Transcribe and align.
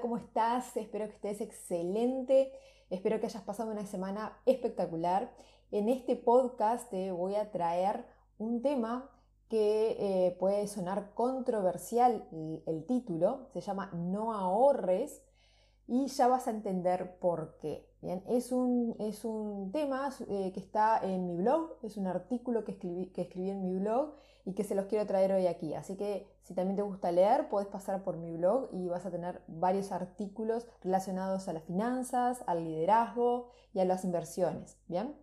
¿cómo 0.00 0.16
estás? 0.16 0.76
Espero 0.76 1.06
que 1.06 1.14
estés 1.14 1.40
excelente. 1.40 2.52
Espero 2.90 3.20
que 3.20 3.26
hayas 3.26 3.42
pasado 3.42 3.70
una 3.70 3.86
semana 3.86 4.38
espectacular. 4.44 5.32
En 5.70 5.88
este 5.88 6.16
podcast 6.16 6.90
te 6.90 7.10
voy 7.10 7.34
a 7.34 7.50
traer 7.50 8.04
un 8.38 8.62
tema 8.62 9.10
que 9.48 9.96
eh, 9.98 10.36
puede 10.38 10.66
sonar 10.66 11.14
controversial 11.14 12.28
el, 12.66 12.84
título. 12.86 13.48
Se 13.52 13.60
llama 13.60 13.90
No 13.94 14.32
ahorres 14.32 15.22
y 15.86 16.06
ya 16.08 16.28
vas 16.28 16.46
a 16.48 16.50
entender 16.50 17.18
por 17.18 17.56
qué. 17.58 17.88
Es 18.28 18.52
un, 18.52 18.96
es 18.98 19.24
un 19.24 19.72
tema 19.72 20.10
eh, 20.28 20.52
que 20.52 20.60
está 20.60 20.98
en 21.02 21.26
mi 21.26 21.36
blog, 21.36 21.76
es 21.82 21.96
un 21.96 22.06
artículo 22.06 22.64
que 22.64 22.72
escribí, 22.72 23.06
que 23.06 23.22
escribí 23.22 23.50
en 23.50 23.62
mi 23.62 23.78
blog 23.78 24.14
y 24.46 24.54
que 24.54 24.62
se 24.62 24.76
los 24.76 24.86
quiero 24.86 25.04
traer 25.06 25.32
hoy 25.32 25.48
aquí. 25.48 25.74
Así 25.74 25.96
que 25.96 26.24
si 26.44 26.54
también 26.54 26.76
te 26.76 26.82
gusta 26.82 27.10
leer, 27.10 27.48
puedes 27.48 27.68
pasar 27.68 28.04
por 28.04 28.16
mi 28.16 28.30
blog 28.30 28.68
y 28.72 28.88
vas 28.88 29.04
a 29.04 29.10
tener 29.10 29.42
varios 29.48 29.90
artículos 29.90 30.68
relacionados 30.82 31.48
a 31.48 31.52
las 31.52 31.64
finanzas, 31.64 32.44
al 32.46 32.62
liderazgo 32.64 33.50
y 33.74 33.80
a 33.80 33.84
las 33.84 34.04
inversiones, 34.04 34.78
¿bien? 34.86 35.16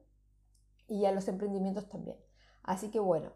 Y 0.90 1.05
a 1.05 1.14
los 1.14 1.30
emprendimientos 1.30 1.88
también. 1.88 2.17
Así 2.64 2.91
que 2.91 3.00
bueno, 3.00 3.31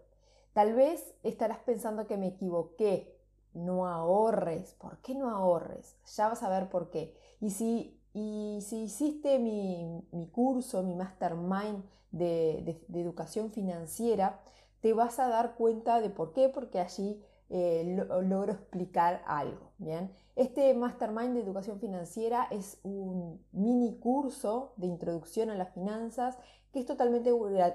tal 0.52 0.74
vez 0.76 1.16
estarás 1.24 1.60
pensando 1.60 2.06
que 2.06 2.18
me 2.18 2.28
equivoqué. 2.28 3.16
No 3.54 3.88
ahorres. 3.88 4.74
¿Por 4.74 5.00
qué 5.00 5.16
no 5.16 5.30
ahorres? 5.30 5.96
Ya 6.16 6.28
vas 6.28 6.44
a 6.44 6.50
ver 6.50 6.70
por 6.70 6.92
qué. 6.92 7.18
Y 7.40 7.52
si, 7.52 8.00
y 8.14 8.60
si 8.62 8.84
hiciste 8.84 9.40
mi, 9.40 10.30
curso, 10.34 10.84
mi 10.84 10.96
mastermind 10.96 11.84
de 12.12 12.78
educación 12.94 13.52
financiera, 13.52 14.42
te 14.82 14.94
vas 14.94 15.20
a 15.20 15.28
dar 15.28 15.56
cuenta 15.56 16.02
de 16.02 16.10
por 16.10 16.34
qué, 16.34 16.50
porque 16.50 16.80
allí 16.80 17.22
eh, 17.50 18.06
logro 18.24 18.52
explicar 18.52 19.24
algo. 19.26 19.72
Bien, 19.78 20.12
este 20.36 20.74
Mastermind 20.74 21.34
de 21.34 21.42
Educación 21.42 21.80
Financiera 21.80 22.48
es 22.52 22.80
un 22.84 23.42
mini 23.52 23.98
curso 24.00 24.74
de 24.76 24.88
introducción 24.88 25.50
a 25.50 25.56
las 25.56 25.74
finanzas 25.74 26.38
que 26.72 26.80
es 26.80 26.86
totalmente 26.86 27.32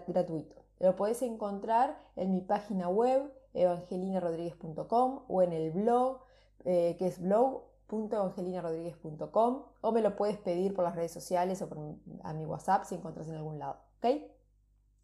gratuito. 0.06 0.56
Lo 0.78 0.96
puedes 0.96 1.20
encontrar 1.22 1.98
en 2.16 2.32
mi 2.32 2.40
página 2.40 2.88
web 2.88 3.30
evangelinarodríguez.com 3.54 5.24
o 5.28 5.42
en 5.42 5.52
el 5.52 5.70
blog 5.70 6.22
eh, 6.64 6.96
que 6.98 7.06
es 7.06 7.20
blog.evangelinarodríguez.com 7.20 9.62
o 9.80 9.92
me 9.92 10.02
lo 10.02 10.16
puedes 10.16 10.38
pedir 10.38 10.74
por 10.74 10.84
las 10.84 10.96
redes 10.96 11.12
sociales 11.12 11.62
o 11.62 11.68
por, 11.68 11.78
a 12.22 12.32
mi 12.34 12.44
WhatsApp 12.44 12.84
si 12.84 12.96
encuentras 12.96 13.28
en 13.28 13.36
algún 13.36 13.58
lado. 13.58 13.78
¿ok? 13.98 14.06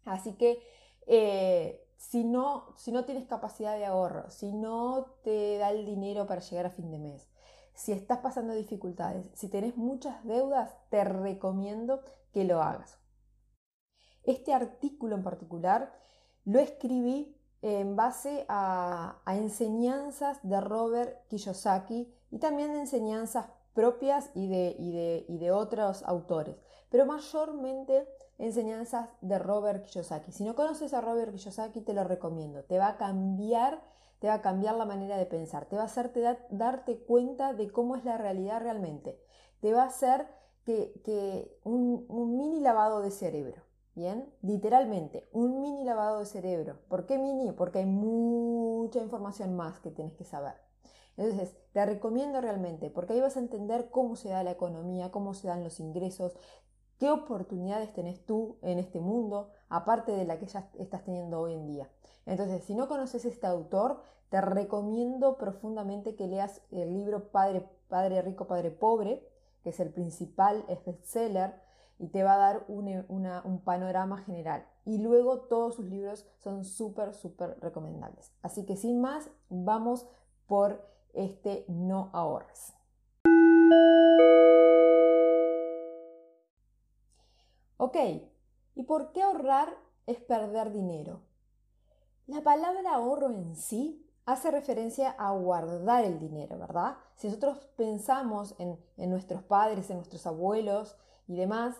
Así 0.05 0.33
que 0.33 0.61
eh, 1.07 1.88
si 1.99 2.23
no, 2.23 2.73
si 2.77 2.93
no 2.93 3.03
tienes 3.03 3.27
capacidad 3.27 3.75
de 3.75 3.85
ahorro, 3.85 4.31
si 4.31 4.53
no 4.53 5.17
te 5.21 5.57
da 5.57 5.69
el 5.71 5.85
dinero 5.85 6.25
para 6.25 6.39
llegar 6.39 6.65
a 6.65 6.69
fin 6.69 6.89
de 6.89 6.97
mes, 6.97 7.27
si 7.73 7.91
estás 7.91 8.19
pasando 8.19 8.53
dificultades, 8.53 9.29
si 9.33 9.49
tenés 9.49 9.75
muchas 9.75 10.23
deudas, 10.23 10.71
te 10.89 11.03
recomiendo 11.03 12.01
que 12.31 12.45
lo 12.45 12.61
hagas. 12.61 12.97
Este 14.23 14.53
artículo 14.53 15.15
en 15.15 15.23
particular 15.23 15.93
lo 16.45 16.59
escribí 16.59 17.37
en 17.61 17.97
base 17.97 18.45
a, 18.47 19.21
enseñanzas 19.27 20.39
de 20.41 20.61
Robert 20.61 21.27
Kiyosaki 21.27 22.13
y 22.31 22.39
también 22.39 22.71
de 22.71 22.79
enseñanzas 22.79 23.47
propias 23.73 24.31
y 24.33 24.47
de, 24.47 24.75
y 25.27 25.37
de 25.37 25.51
otros 25.51 26.03
autores, 26.03 26.55
pero 26.89 27.05
mayormente 27.05 28.07
enseñanzas 28.39 29.09
de 29.21 29.37
Robert 29.37 29.85
Kiyosaki. 29.85 30.31
Si 30.31 30.43
no 30.43 30.55
conoces 30.55 30.93
a 30.93 31.01
Robert 31.01 31.31
Kiyosaki, 31.31 31.81
te 31.81 31.93
lo 31.93 32.03
recomiendo. 32.03 32.63
Te 32.63 32.79
va 32.79 32.87
a 32.87 32.97
cambiar, 32.97 33.83
te 34.19 34.27
va 34.27 34.35
a 34.35 34.41
cambiar 34.41 34.75
la 34.75 34.85
manera 34.85 35.17
de 35.17 35.25
pensar, 35.25 35.65
te 35.65 35.75
va 35.75 35.83
a 35.83 35.85
hacerte 35.85 36.23
darte 36.49 36.97
cuenta 36.97 37.53
de 37.53 37.69
cómo 37.69 37.95
es 37.95 38.05
la 38.05 38.17
realidad 38.17 38.61
realmente. 38.61 39.19
Te 39.59 39.73
va 39.73 39.83
a 39.83 39.87
hacer 39.87 40.27
que, 40.65 41.59
un, 41.63 42.05
un 42.07 42.37
mini 42.37 42.61
lavado 42.61 43.01
de 43.01 43.11
cerebro. 43.11 43.63
Bien, 43.95 44.33
literalmente, 44.41 45.27
un 45.33 45.61
mini 45.61 45.83
lavado 45.83 46.19
de 46.19 46.25
cerebro. 46.25 46.79
¿Por 46.87 47.05
qué 47.05 47.17
mini? 47.17 47.51
Porque 47.51 47.79
hay 47.79 47.85
mucha 47.85 48.99
información 48.99 49.57
más 49.57 49.79
que 49.81 49.91
tienes 49.91 50.13
que 50.13 50.23
saber. 50.23 50.68
Entonces, 51.19 51.55
te 51.73 51.85
recomiendo 51.85 52.41
realmente, 52.41 52.89
porque 52.89 53.13
ahí 53.13 53.21
vas 53.21 53.37
a 53.37 53.41
entender 53.41 53.89
cómo 53.91 54.15
se 54.15 54.29
da 54.29 54.41
la 54.43 54.51
economía, 54.51 55.11
cómo 55.11 55.33
se 55.33 55.49
dan 55.49 55.63
los 55.63 55.79
ingresos, 55.79 56.33
¿Qué 56.99 57.09
oportunidades 57.09 57.93
tenés 57.93 58.25
tú 58.25 58.57
en 58.61 58.77
este 58.77 58.99
mundo, 58.99 59.51
aparte 59.69 60.11
de 60.11 60.25
la 60.25 60.37
que 60.37 60.47
ya 60.47 60.69
estás 60.77 61.05
teniendo 61.05 61.39
hoy 61.39 61.53
en 61.53 61.65
día? 61.65 61.89
Entonces, 62.25 62.65
si 62.65 62.75
no 62.75 62.89
conoces 62.89 63.23
este 63.23 63.47
autor, 63.47 64.01
te 64.27 64.41
recomiendo 64.41 65.37
profundamente 65.37 66.17
que 66.17 66.27
leas 66.27 66.61
el 66.71 66.93
libro 66.93 67.31
Padre, 67.31 67.65
Padre 67.87 68.21
Rico, 68.21 68.47
Padre 68.47 68.71
Pobre, 68.71 69.25
que 69.63 69.69
es 69.69 69.79
el 69.79 69.93
principal 69.93 70.65
bestseller 70.85 71.53
y 71.99 72.09
te 72.09 72.23
va 72.23 72.33
a 72.33 72.37
dar 72.37 72.65
un, 72.67 73.05
un 73.07 73.61
panorama 73.63 74.17
general. 74.17 74.67
Y 74.83 74.97
luego 74.97 75.39
todos 75.43 75.75
sus 75.75 75.85
libros 75.85 76.27
son 76.37 76.65
súper, 76.65 77.13
súper 77.13 77.57
recomendables. 77.61 78.33
Así 78.41 78.65
que 78.65 78.75
sin 78.75 78.99
más, 78.99 79.29
vamos 79.47 80.05
por 80.47 80.85
este 81.13 81.65
no 81.67 82.09
ahorres. 82.13 82.73
Ok, 87.77 87.95
¿y 88.75 88.83
por 88.83 89.11
qué 89.13 89.21
ahorrar 89.21 89.69
es 90.05 90.19
perder 90.19 90.71
dinero? 90.71 91.21
La 92.27 92.41
palabra 92.41 92.93
ahorro 92.93 93.31
en 93.31 93.55
sí 93.55 94.05
hace 94.25 94.51
referencia 94.51 95.11
a 95.17 95.31
guardar 95.31 96.03
el 96.03 96.19
dinero, 96.19 96.59
¿verdad? 96.59 96.97
Si 97.15 97.27
nosotros 97.27 97.69
pensamos 97.75 98.55
en, 98.59 98.77
nuestros 99.09 99.41
padres, 99.43 99.89
en 99.89 99.97
nuestros 99.97 100.27
abuelos 100.27 100.97
y 101.27 101.35
demás, 101.35 101.75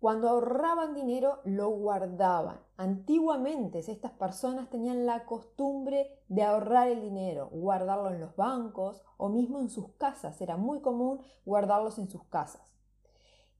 cuando 0.00 0.28
ahorraban 0.28 0.94
dinero 0.94 1.40
lo 1.44 1.70
guardaban. 1.70 2.60
Antiguamente 2.76 3.80
estas 3.80 4.12
personas 4.12 4.70
tenían 4.70 5.06
la 5.06 5.24
costumbre 5.24 6.20
de 6.28 6.42
ahorrar 6.44 6.88
el 6.88 7.00
dinero, 7.00 7.48
guardarlo 7.50 8.10
en 8.10 8.20
los 8.20 8.36
bancos 8.36 9.02
o 9.16 9.28
mismo 9.28 9.60
en 9.60 9.70
sus 9.70 9.88
casas. 9.94 10.40
Era 10.40 10.56
muy 10.56 10.80
común 10.80 11.20
guardarlos 11.44 11.98
en 11.98 12.08
sus 12.08 12.22
casas. 12.24 12.62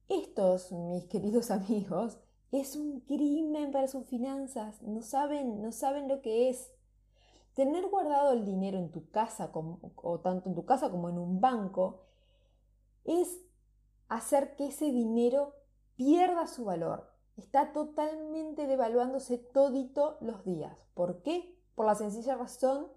Estos, 0.08 0.70
mis 0.70 1.04
queridos 1.08 1.50
amigos, 1.50 2.18
es 2.52 2.76
un 2.76 3.00
crimen 3.00 3.72
para 3.72 3.88
sus 3.88 4.06
finanzas. 4.06 4.80
No 4.82 5.02
saben, 5.02 5.60
no 5.60 5.72
saben 5.72 6.08
lo 6.08 6.22
que 6.22 6.48
es. 6.48 6.70
Tener 7.54 7.88
guardado 7.88 8.32
el 8.32 8.44
dinero 8.44 8.78
en 8.78 8.92
tu 8.92 9.10
casa, 9.10 9.50
o 9.52 10.20
tanto 10.20 10.48
en 10.48 10.54
tu 10.54 10.64
casa 10.64 10.90
como 10.90 11.08
en 11.08 11.18
un 11.18 11.40
banco, 11.40 12.04
es 13.04 13.40
hacer 14.08 14.54
que 14.54 14.68
ese 14.68 14.92
dinero 14.92 15.57
pierda 15.98 16.46
su 16.46 16.64
valor. 16.64 17.12
Está 17.36 17.74
totalmente 17.74 18.66
devaluándose 18.66 19.36
todito 19.36 20.16
los 20.22 20.42
días. 20.46 20.74
¿Por 20.94 21.20
qué? 21.20 21.54
Por 21.74 21.84
la 21.84 21.94
sencilla 21.94 22.34
razón 22.34 22.88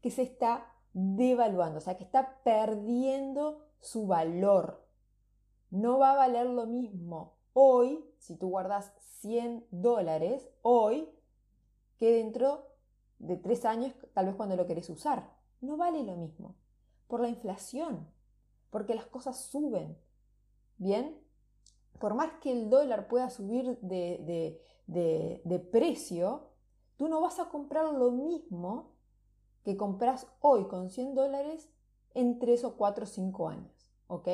que 0.00 0.12
se 0.12 0.22
está 0.22 0.72
devaluando, 0.92 1.78
o 1.78 1.80
sea, 1.80 1.96
que 1.96 2.04
está 2.04 2.40
perdiendo 2.44 3.66
su 3.80 4.06
valor 4.06 4.88
no 5.70 5.98
va 5.98 6.12
a 6.12 6.16
valer 6.16 6.46
lo 6.46 6.66
mismo 6.66 7.36
hoy, 7.52 8.04
si 8.18 8.36
tú 8.36 8.48
guardas 8.48 8.92
100 9.20 9.66
dólares, 9.70 10.50
hoy, 10.62 11.08
que 11.96 12.12
dentro 12.12 12.66
de 13.18 13.36
tres 13.36 13.64
años, 13.64 13.94
tal 14.12 14.26
vez 14.26 14.34
cuando 14.34 14.56
lo 14.56 14.66
querés 14.66 14.88
usar. 14.90 15.30
No 15.60 15.76
vale 15.76 16.02
lo 16.02 16.16
mismo. 16.16 16.56
Por 17.06 17.20
la 17.20 17.28
inflación, 17.28 18.08
porque 18.70 18.94
las 18.94 19.06
cosas 19.06 19.36
suben. 19.36 19.98
Bien, 20.78 21.19
por 22.00 22.14
más 22.14 22.32
que 22.40 22.50
el 22.50 22.70
dólar 22.70 23.06
pueda 23.06 23.30
subir 23.30 23.78
de, 23.80 24.60
de 24.86 25.58
precio, 25.70 26.48
tú 26.96 27.08
no 27.08 27.20
vas 27.20 27.38
a 27.38 27.48
comprar 27.48 27.92
lo 27.92 28.10
mismo 28.10 28.96
que 29.62 29.76
compras 29.76 30.26
hoy 30.40 30.66
con 30.66 30.90
100 30.90 31.14
dólares 31.14 31.68
en 32.14 32.38
3 32.38 32.64
o 32.64 32.76
4 32.76 33.04
o 33.04 33.06
5 33.06 33.48
años. 33.48 33.90
¿Ok? 34.08 34.28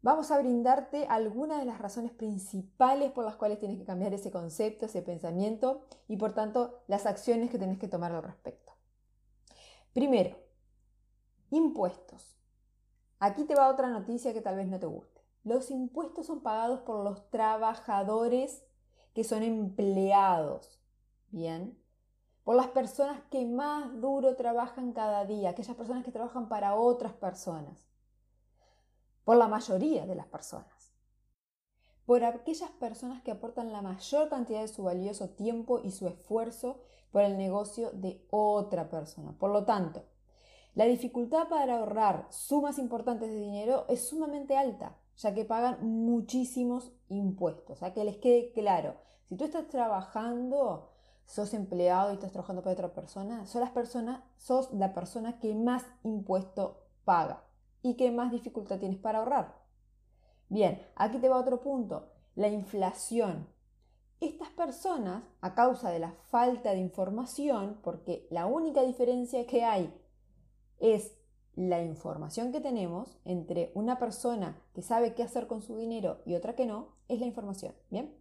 Vamos 0.00 0.32
a 0.32 0.38
brindarte 0.38 1.06
algunas 1.06 1.60
de 1.60 1.64
las 1.64 1.78
razones 1.78 2.10
principales 2.10 3.12
por 3.12 3.24
las 3.24 3.36
cuales 3.36 3.60
tienes 3.60 3.78
que 3.78 3.84
cambiar 3.84 4.12
ese 4.12 4.32
concepto, 4.32 4.86
ese 4.86 5.00
pensamiento 5.00 5.82
y 6.08 6.16
por 6.16 6.32
tanto 6.32 6.82
las 6.88 7.06
acciones 7.06 7.50
que 7.50 7.58
tienes 7.58 7.78
que 7.78 7.86
tomar 7.86 8.10
al 8.12 8.24
respecto. 8.24 8.72
Primero, 9.92 10.36
impuestos. 11.50 12.36
Aquí 13.20 13.44
te 13.44 13.54
va 13.54 13.68
otra 13.68 13.88
noticia 13.88 14.32
que 14.32 14.40
tal 14.40 14.56
vez 14.56 14.66
no 14.66 14.80
te 14.80 14.86
guste. 14.86 15.21
Los 15.44 15.70
impuestos 15.70 16.26
son 16.26 16.40
pagados 16.40 16.80
por 16.80 17.04
los 17.04 17.28
trabajadores 17.30 18.64
que 19.14 19.24
son 19.24 19.42
empleados. 19.42 20.80
Bien. 21.30 21.78
Por 22.44 22.56
las 22.56 22.68
personas 22.68 23.22
que 23.30 23.44
más 23.44 24.00
duro 24.00 24.36
trabajan 24.36 24.92
cada 24.92 25.24
día, 25.24 25.50
aquellas 25.50 25.76
personas 25.76 26.04
que 26.04 26.12
trabajan 26.12 26.48
para 26.48 26.74
otras 26.74 27.12
personas 27.12 27.86
por 29.24 29.36
la 29.36 29.48
mayoría 29.48 30.06
de 30.06 30.14
las 30.14 30.26
personas, 30.26 30.92
por 32.06 32.24
aquellas 32.24 32.70
personas 32.72 33.22
que 33.22 33.30
aportan 33.30 33.72
la 33.72 33.82
mayor 33.82 34.28
cantidad 34.28 34.60
de 34.60 34.68
su 34.68 34.82
valioso 34.82 35.30
tiempo 35.30 35.78
y 35.78 35.90
su 35.92 36.08
esfuerzo 36.08 36.80
por 37.12 37.22
el 37.22 37.38
negocio 37.38 37.90
de 37.92 38.26
otra 38.30 38.90
persona. 38.90 39.36
Por 39.38 39.50
lo 39.50 39.64
tanto, 39.64 40.04
La 40.74 40.86
dificultad 40.86 41.48
para 41.48 41.76
ahorrar 41.76 42.26
sumas 42.30 42.78
importantes 42.78 43.28
de 43.28 43.36
dinero 43.36 43.84
es 43.88 44.08
sumamente 44.08 44.56
alta, 44.56 44.96
ya 45.16 45.34
que 45.34 45.44
pagan 45.44 45.86
muchísimos 45.86 46.92
impuestos. 47.08 47.82
A 47.82 47.92
que 47.92 48.04
les 48.04 48.16
quede 48.16 48.52
claro, 48.52 48.96
si 49.24 49.36
tú 49.36 49.44
estás 49.44 49.68
trabajando, 49.68 50.90
sos 51.24 51.54
empleado 51.54 52.10
y 52.10 52.14
estás 52.14 52.32
trabajando 52.32 52.62
para 52.62 52.74
otra 52.74 52.94
persona, 52.94 53.46
sos, 53.46 53.60
las 53.60 53.70
personas, 53.70 54.22
sos 54.36 54.72
la 54.72 54.92
persona 54.92 55.38
que 55.38 55.54
más 55.54 55.84
impuesto 56.02 56.82
paga 57.04 57.44
y 57.82 57.96
que 57.96 58.10
más 58.10 58.30
dificultad 58.30 58.78
tienes 58.78 58.98
para 58.98 59.18
ahorrar. 59.18 59.62
Bien, 60.48 60.82
aquí 60.96 61.18
te 61.18 61.28
va 61.28 61.40
otro 61.40 61.60
punto, 61.60 62.10
la 62.34 62.48
inflación. 62.48 63.48
Estas 64.20 64.50
personas, 64.50 65.24
a 65.40 65.54
causa 65.54 65.90
de 65.90 65.98
la 65.98 66.12
falta 66.30 66.70
de 66.70 66.78
información, 66.78 67.80
porque 67.82 68.26
la 68.30 68.46
única 68.46 68.82
diferencia 68.82 69.46
que 69.46 69.64
hay 69.64 69.92
es 70.78 71.16
la 71.54 71.82
información 71.82 72.52
que 72.52 72.60
tenemos 72.60 73.18
entre 73.24 73.72
una 73.74 73.98
persona 73.98 74.60
que 74.74 74.82
sabe 74.82 75.14
qué 75.14 75.22
hacer 75.22 75.46
con 75.46 75.62
su 75.62 75.76
dinero 75.76 76.22
y 76.24 76.34
otra 76.34 76.54
que 76.54 76.66
no, 76.66 76.88
es 77.08 77.20
la 77.20 77.26
información. 77.26 77.74
Bien. 77.90 78.14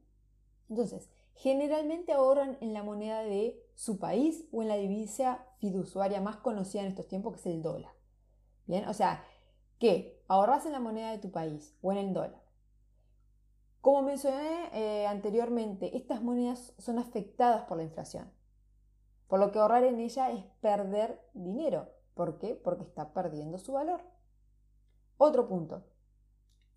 Entonces, 0.70 1.10
generalmente 1.36 2.14
ahorran 2.14 2.58
en 2.62 2.74
la 2.74 2.84
moneda 2.84 3.24
de 3.24 3.62
su 3.76 4.00
país 4.00 4.46
o 4.52 4.62
en 4.62 4.68
la 4.68 4.76
divisa 4.76 5.46
fiduciaria 5.60 6.22
más 6.22 6.38
conocida 6.38 6.82
en 6.82 6.88
estos 6.88 7.08
tiempos, 7.08 7.34
que 7.34 7.40
es 7.40 7.46
el 7.48 7.62
dólar. 7.62 7.92
Bien, 8.68 8.88
o 8.88 8.94
sea, 8.94 9.24
que 9.80 10.24
ahorras 10.28 10.66
en 10.66 10.74
la 10.74 10.80
moneda 10.80 11.12
de 11.12 11.18
tu 11.18 11.32
país 11.32 11.76
o 11.82 11.92
en 11.92 11.98
el 11.98 12.14
dólar. 12.14 12.42
Como 13.82 14.04
mencioné 14.04 14.70
eh, 14.74 15.08
anteriormente, 15.08 15.98
estas 15.98 16.22
monedas 16.22 16.74
son 16.78 17.00
afectadas 17.00 17.64
por 17.64 17.78
la 17.78 17.84
inflación, 17.84 18.32
por 19.28 19.40
lo 19.40 19.52
que 19.52 19.58
ahorrar 19.58 19.84
en 19.84 20.00
ella 20.00 20.30
es 20.30 20.44
perder 20.62 21.20
dinero. 21.34 21.90
¿Por 22.14 22.38
qué? 22.38 22.56
Porque 22.56 22.84
está 22.84 23.14
perdiendo 23.14 23.58
su 23.58 23.74
valor. 23.74 24.02
Otro 25.18 25.48
punto, 25.48 25.84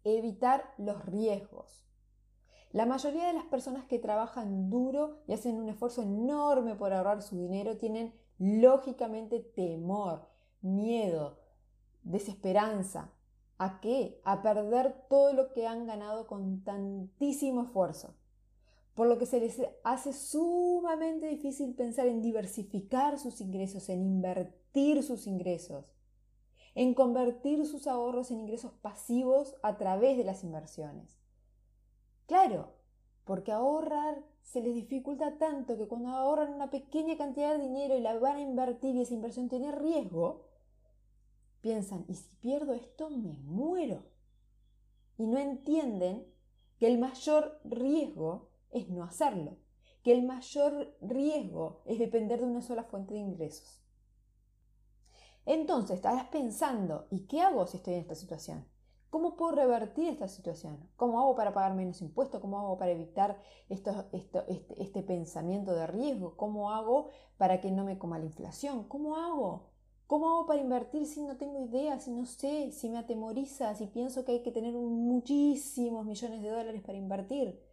evitar 0.04 0.74
los 0.78 1.04
riesgos. 1.06 1.84
La 2.72 2.86
mayoría 2.86 3.28
de 3.28 3.32
las 3.34 3.44
personas 3.44 3.84
que 3.84 3.98
trabajan 3.98 4.68
duro 4.68 5.22
y 5.26 5.32
hacen 5.32 5.56
un 5.56 5.68
esfuerzo 5.68 6.02
enorme 6.02 6.74
por 6.74 6.92
ahorrar 6.92 7.22
su 7.22 7.36
dinero 7.38 7.76
tienen 7.76 8.12
lógicamente 8.38 9.40
temor, 9.40 10.28
miedo, 10.60 11.38
desesperanza. 12.02 13.12
¿A 13.58 13.80
qué? 13.80 14.20
A 14.24 14.42
perder 14.42 15.06
todo 15.08 15.32
lo 15.32 15.52
que 15.52 15.66
han 15.66 15.86
ganado 15.86 16.26
con 16.26 16.64
tantísimo 16.64 17.62
esfuerzo. 17.62 18.14
Por 18.94 19.08
lo 19.08 19.18
que 19.18 19.26
se 19.26 19.40
les 19.40 19.60
hace 19.82 20.12
sumamente 20.12 21.26
difícil 21.26 21.74
pensar 21.74 22.06
en 22.06 22.22
diversificar 22.22 23.18
sus 23.18 23.40
ingresos, 23.40 23.88
en 23.88 24.02
invertir 24.02 25.02
sus 25.02 25.26
ingresos, 25.26 25.84
en 26.74 26.94
convertir 26.94 27.66
sus 27.66 27.86
ahorros 27.86 28.30
en 28.30 28.40
ingresos 28.40 28.72
pasivos 28.72 29.56
a 29.62 29.76
través 29.76 30.16
de 30.16 30.24
las 30.24 30.44
inversiones. 30.44 31.18
Claro, 32.26 32.72
porque 33.24 33.52
ahorrar 33.52 34.22
se 34.42 34.60
les 34.60 34.74
dificulta 34.74 35.38
tanto 35.38 35.76
que 35.76 35.88
cuando 35.88 36.10
ahorran 36.10 36.52
una 36.52 36.70
pequeña 36.70 37.16
cantidad 37.16 37.56
de 37.56 37.62
dinero 37.62 37.96
y 37.96 38.00
la 38.00 38.18
van 38.18 38.36
a 38.36 38.40
invertir 38.40 38.94
y 38.94 39.00
esa 39.00 39.14
inversión 39.14 39.48
tiene 39.48 39.72
riesgo, 39.72 40.44
piensan, 41.60 42.04
¿y 42.08 42.14
si 42.14 42.28
pierdo 42.40 42.74
esto 42.74 43.10
me 43.10 43.38
muero? 43.38 44.04
Y 45.16 45.26
no 45.26 45.38
entienden 45.38 46.26
que 46.78 46.86
el 46.86 46.98
mayor 46.98 47.60
riesgo 47.64 48.50
es 48.74 48.90
no 48.90 49.04
hacerlo, 49.04 49.56
que 50.02 50.12
el 50.12 50.22
mayor 50.22 50.94
riesgo 51.00 51.80
es 51.86 51.98
depender 51.98 52.40
de 52.40 52.46
una 52.46 52.60
sola 52.60 52.84
fuente 52.84 53.14
de 53.14 53.20
ingresos. 53.20 53.80
Entonces 55.46 55.96
estarás 55.96 56.26
pensando, 56.26 57.06
¿y 57.10 57.26
qué 57.26 57.40
hago 57.40 57.66
si 57.66 57.78
estoy 57.78 57.94
en 57.94 58.00
esta 58.00 58.14
situación? 58.14 58.66
¿Cómo 59.14 59.36
puedo 59.36 59.52
revertir 59.52 60.08
esta 60.08 60.26
situación? 60.26 60.90
¿Cómo 60.96 61.20
hago 61.20 61.36
para 61.36 61.54
pagar 61.54 61.74
menos 61.74 62.02
impuestos? 62.02 62.40
¿Cómo 62.40 62.58
hago 62.58 62.76
para 62.76 62.90
evitar 62.90 63.40
esto, 63.68 64.06
este, 64.12 64.40
este, 64.76 65.02
pensamiento 65.02 65.72
de 65.72 65.86
riesgo? 65.86 66.36
¿Cómo 66.36 66.72
hago 66.72 67.10
para 67.36 67.60
que 67.60 67.70
no 67.70 67.84
me 67.84 67.96
coma 67.96 68.18
la 68.18 68.24
inflación? 68.24 68.88
¿Cómo 68.88 69.16
hago? 69.16 69.70
¿Cómo 70.08 70.28
hago 70.30 70.46
para 70.46 70.60
invertir 70.60 71.06
si 71.06 71.22
no 71.22 71.36
tengo 71.36 71.60
idea, 71.64 72.00
si 72.00 72.10
no 72.10 72.26
sé, 72.26 72.72
si 72.72 72.88
me 72.88 72.98
atemoriza, 72.98 73.74
si 73.74 73.86
pienso 73.86 74.24
que 74.24 74.32
hay 74.32 74.42
que 74.42 74.50
tener 74.50 74.74
muchísimos 74.74 76.04
millones 76.04 76.42
de 76.42 76.50
dólares 76.50 76.82
para 76.82 76.98
invertir? 76.98 77.63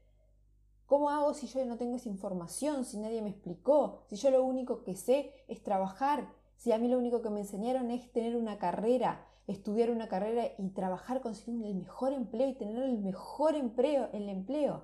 ¿Cómo 0.92 1.10
hago 1.10 1.34
si 1.34 1.48
yo 1.48 1.66
no 1.66 1.78
tengo 1.78 1.96
esa 1.96 2.10
información, 2.10 2.84
si 2.84 2.98
nadie 2.98 3.22
me 3.22 3.30
explicó, 3.30 4.04
si 4.08 4.18
yo 4.18 4.30
lo 4.30 4.44
único 4.44 4.84
que 4.84 4.98
sé 4.98 5.32
es 5.48 5.64
trabajar 5.64 6.28
si 6.58 6.74
a 6.74 6.78
mí 6.78 6.90
lo 6.90 6.98
único 6.98 7.22
que 7.22 7.30
me 7.30 7.40
enseñaron 7.40 7.92
es 7.92 8.12
tener 8.12 8.36
una 8.36 8.58
carrera, 8.58 9.26
estudiar 9.48 9.90
una 9.90 10.10
carrera 10.10 10.48
y 10.58 10.68
trabajar, 10.72 11.22
conseguir 11.22 11.66
el 11.66 11.76
mejor 11.76 12.12
empleo 12.12 12.50
y 12.50 12.56
tener 12.56 12.84
el 12.84 12.98
mejor 12.98 13.56
empleo, 13.56 14.10
el 14.12 14.28
empleo. 14.28 14.84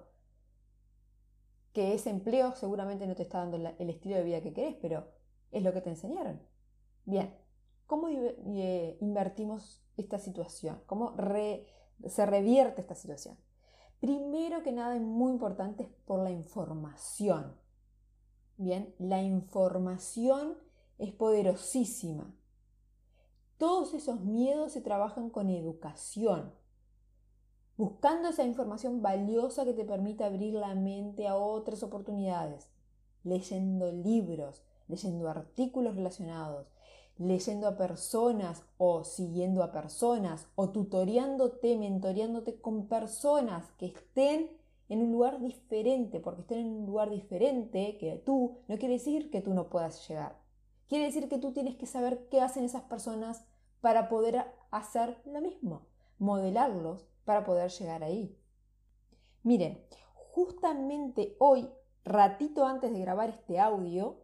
Que 1.74 1.94
ese 1.94 2.10
empleo 2.10 2.56
seguramente 2.56 3.06
no 3.06 3.14
te 3.14 3.24
está 3.24 3.40
dando 3.40 3.58
el 3.58 3.90
estilo 3.90 4.16
de 4.16 4.24
vida 4.24 4.42
que 4.42 4.54
querés, 4.54 4.78
pero 4.82 5.10
es 5.52 5.62
lo 5.62 5.74
que 5.74 5.82
te 5.82 5.90
enseñaron. 5.90 6.40
Bien, 7.04 7.36
¿cómo 7.86 8.08
eh, 8.08 8.98
invertimos 9.02 9.84
esta 9.98 10.20
situación? 10.20 10.82
¿Cómo 10.86 11.18
se 12.08 12.26
revierte 12.26 12.80
esta 12.80 12.96
situación? 12.96 13.38
Primero 14.00 14.62
que 14.64 14.72
nada, 14.72 14.96
es 14.96 15.02
muy 15.02 15.32
importante, 15.32 15.84
es 15.84 15.90
por 16.06 16.20
la 16.20 16.32
información. 16.32 17.56
Bien, 18.58 18.94
la 19.00 19.22
información 19.22 20.58
es 20.98 21.12
poderosísima. 21.14 22.34
Todos 23.58 23.94
esos 23.96 24.22
miedos 24.22 24.74
se 24.74 24.82
trabajan 24.82 25.32
con 25.32 25.50
educación, 25.50 26.54
buscando 27.76 28.30
esa 28.30 28.44
información 28.44 29.02
valiosa 29.02 29.66
que 29.66 29.74
te 29.74 29.84
permite 29.84 30.24
abrir 30.24 30.54
la 30.54 30.76
mente 30.76 31.28
a 31.28 31.36
otras 31.36 31.82
oportunidades, 31.82 32.70
leyendo 33.24 33.92
libros, 33.92 34.64
leyendo 34.88 35.28
artículos 35.28 35.96
relacionados, 35.96 36.72
leyendo 37.18 37.68
a 37.68 37.78
personas 37.78 38.64
o 38.78 39.04
siguiendo 39.04 39.64
a 39.64 39.72
personas 39.72 40.48
o 40.56 40.70
tutoriándote, 40.70 41.78
mentoreándote 41.78 42.60
con 42.60 42.88
personas 42.88 43.72
que 43.78 43.88
estén 43.88 44.50
en 44.90 45.02
un 45.02 45.12
lugar 45.12 45.40
diferente, 45.40 46.20
porque 46.20 46.42
estén 46.42 46.60
en 46.60 46.68
un 46.68 46.86
lugar 46.86 47.10
diferente 47.10 47.98
que 47.98 48.22
tú, 48.26 48.58
no 48.68 48.78
quiere 48.78 48.96
decir 48.96 49.30
que 49.30 49.42
tú 49.42 49.54
no 49.54 49.70
puedas 49.70 50.08
llegar. 50.08 50.38
Quiere 50.88 51.06
decir 51.06 51.28
que 51.28 51.38
tú 51.38 51.52
tienes 51.52 51.76
que 51.76 51.86
saber 51.86 52.28
qué 52.30 52.42
hacen 52.42 52.64
esas 52.64 52.84
personas 52.84 53.44
para 53.82 54.08
poder 54.08 54.46
hacer 54.72 55.22
lo 55.26 55.42
mismo, 55.42 55.88
modelarlos 56.18 57.06
para 57.26 57.44
poder 57.44 57.70
llegar 57.72 58.04
ahí. 58.04 58.38
Miren, 59.44 59.84
justamente 60.14 61.36
hoy, 61.40 61.70
ratito 62.06 62.66
antes 62.66 62.92
de 62.94 63.00
grabar 63.00 63.30
este 63.30 63.60
audio, 63.60 64.22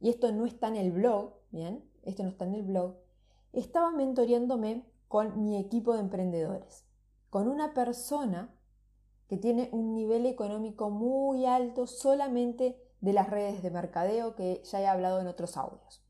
y 0.00 0.10
esto 0.10 0.32
no 0.32 0.46
está 0.46 0.68
en 0.68 0.76
el 0.76 0.92
blog, 0.92 1.34
bien, 1.50 1.84
esto 2.06 2.22
no 2.22 2.30
está 2.30 2.44
en 2.44 2.54
el 2.54 2.62
blog, 2.62 2.96
estaba 3.52 3.90
mentoreándome 3.90 4.84
con 5.08 5.42
mi 5.42 5.58
equipo 5.58 5.94
de 5.94 6.00
emprendedores, 6.00 6.84
con 7.30 7.48
una 7.48 7.74
persona 7.74 8.54
que 9.28 9.36
tiene 9.36 9.68
un 9.72 9.94
nivel 9.94 10.26
económico 10.26 10.90
muy 10.90 11.46
alto 11.46 11.86
solamente 11.86 12.80
de 13.00 13.12
las 13.12 13.28
redes 13.28 13.62
de 13.62 13.70
mercadeo 13.70 14.34
que 14.34 14.62
ya 14.64 14.80
he 14.80 14.86
hablado 14.86 15.20
en 15.20 15.26
otros 15.26 15.56
audios. 15.56 16.02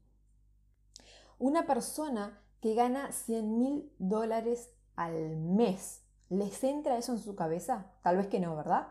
Una 1.39 1.67
persona 1.67 2.41
que 2.61 2.75
gana 2.75 3.13
100 3.13 3.59
mil 3.59 3.93
dólares 3.99 4.71
al 4.95 5.37
mes, 5.37 6.03
¿les 6.29 6.63
entra 6.65 6.97
eso 6.97 7.13
en 7.13 7.19
su 7.19 7.37
cabeza? 7.37 7.93
Tal 8.03 8.17
vez 8.17 8.29
que 8.29 8.41
no, 8.41 8.57
¿verdad? 8.57 8.89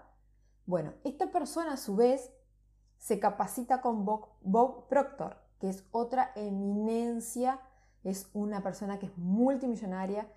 Bueno, 0.66 0.94
esta 1.04 1.32
persona 1.32 1.74
a 1.74 1.78
su 1.78 1.96
vez 1.96 2.32
se 2.98 3.20
capacita 3.20 3.82
con 3.82 4.06
Bob, 4.06 4.88
Proctor, 4.88 5.38
que 5.60 5.70
es 5.70 5.86
otra 5.92 6.32
eminencia, 6.36 7.60
es 8.04 8.30
una 8.34 8.62
persona 8.62 9.00
que 9.00 9.08
es 9.08 9.18
multimillonaria 9.18 10.28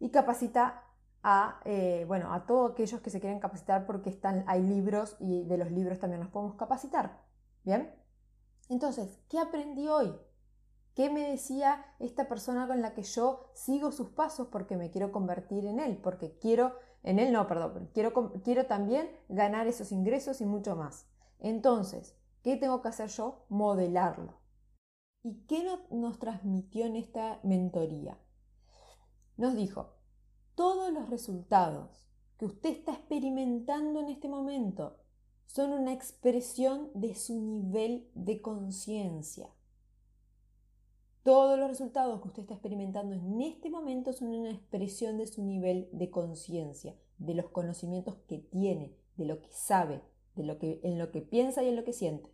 y 0.00 0.10
capacita 0.10 0.82
a, 1.22 1.60
eh, 1.64 2.04
bueno, 2.06 2.32
a 2.32 2.46
todos 2.46 2.72
aquellos 2.72 3.00
que 3.00 3.10
se 3.10 3.20
quieren 3.20 3.40
capacitar 3.40 3.86
porque 3.86 4.10
están, 4.10 4.44
hay 4.46 4.62
libros 4.62 5.16
y 5.20 5.44
de 5.44 5.56
los 5.56 5.70
libros 5.70 5.98
también 5.98 6.20
nos 6.20 6.30
podemos 6.30 6.56
capacitar. 6.56 7.22
¿Bien? 7.64 7.94
Entonces, 8.68 9.18
¿qué 9.28 9.38
aprendí 9.38 9.88
hoy? 9.88 10.14
¿Qué 10.94 11.10
me 11.10 11.28
decía 11.28 11.84
esta 11.98 12.28
persona 12.28 12.66
con 12.66 12.80
la 12.80 12.94
que 12.94 13.02
yo 13.02 13.50
sigo 13.54 13.90
sus 13.90 14.10
pasos 14.10 14.48
porque 14.48 14.76
me 14.76 14.90
quiero 14.90 15.12
convertir 15.12 15.66
en 15.66 15.80
él? 15.80 15.96
Porque 15.96 16.38
quiero, 16.38 16.76
en 17.02 17.18
él 17.18 17.32
no, 17.32 17.46
perdón, 17.48 17.90
quiero, 17.92 18.12
quiero 18.44 18.66
también 18.66 19.10
ganar 19.28 19.66
esos 19.66 19.92
ingresos 19.92 20.40
y 20.40 20.46
mucho 20.46 20.76
más. 20.76 21.06
Entonces, 21.40 22.16
¿qué 22.42 22.56
tengo 22.56 22.80
que 22.80 22.88
hacer 22.88 23.08
yo? 23.08 23.44
Modelarlo. 23.48 24.43
¿Y 25.26 25.36
qué 25.46 25.64
nos 25.90 26.18
transmitió 26.18 26.84
en 26.84 26.96
esta 26.96 27.40
mentoría? 27.42 28.18
Nos 29.38 29.56
dijo, 29.56 29.94
todos 30.54 30.92
los 30.92 31.08
resultados 31.08 32.10
que 32.36 32.44
usted 32.44 32.68
está 32.68 32.92
experimentando 32.92 34.00
en 34.00 34.10
este 34.10 34.28
momento 34.28 34.98
son 35.46 35.72
una 35.72 35.94
expresión 35.94 36.90
de 36.92 37.14
su 37.14 37.40
nivel 37.40 38.10
de 38.14 38.42
conciencia. 38.42 39.48
Todos 41.22 41.58
los 41.58 41.68
resultados 41.68 42.20
que 42.20 42.28
usted 42.28 42.42
está 42.42 42.52
experimentando 42.52 43.14
en 43.14 43.40
este 43.40 43.70
momento 43.70 44.12
son 44.12 44.28
una 44.28 44.50
expresión 44.50 45.16
de 45.16 45.26
su 45.26 45.42
nivel 45.42 45.88
de 45.92 46.10
conciencia, 46.10 46.94
de 47.16 47.32
los 47.32 47.48
conocimientos 47.48 48.16
que 48.28 48.40
tiene, 48.40 48.94
de 49.16 49.24
lo 49.24 49.40
que 49.40 49.50
sabe, 49.52 50.02
de 50.36 50.44
lo 50.44 50.58
que, 50.58 50.80
en 50.82 50.98
lo 50.98 51.10
que 51.10 51.22
piensa 51.22 51.62
y 51.62 51.68
en 51.68 51.76
lo 51.76 51.84
que 51.84 51.94
siente. 51.94 52.33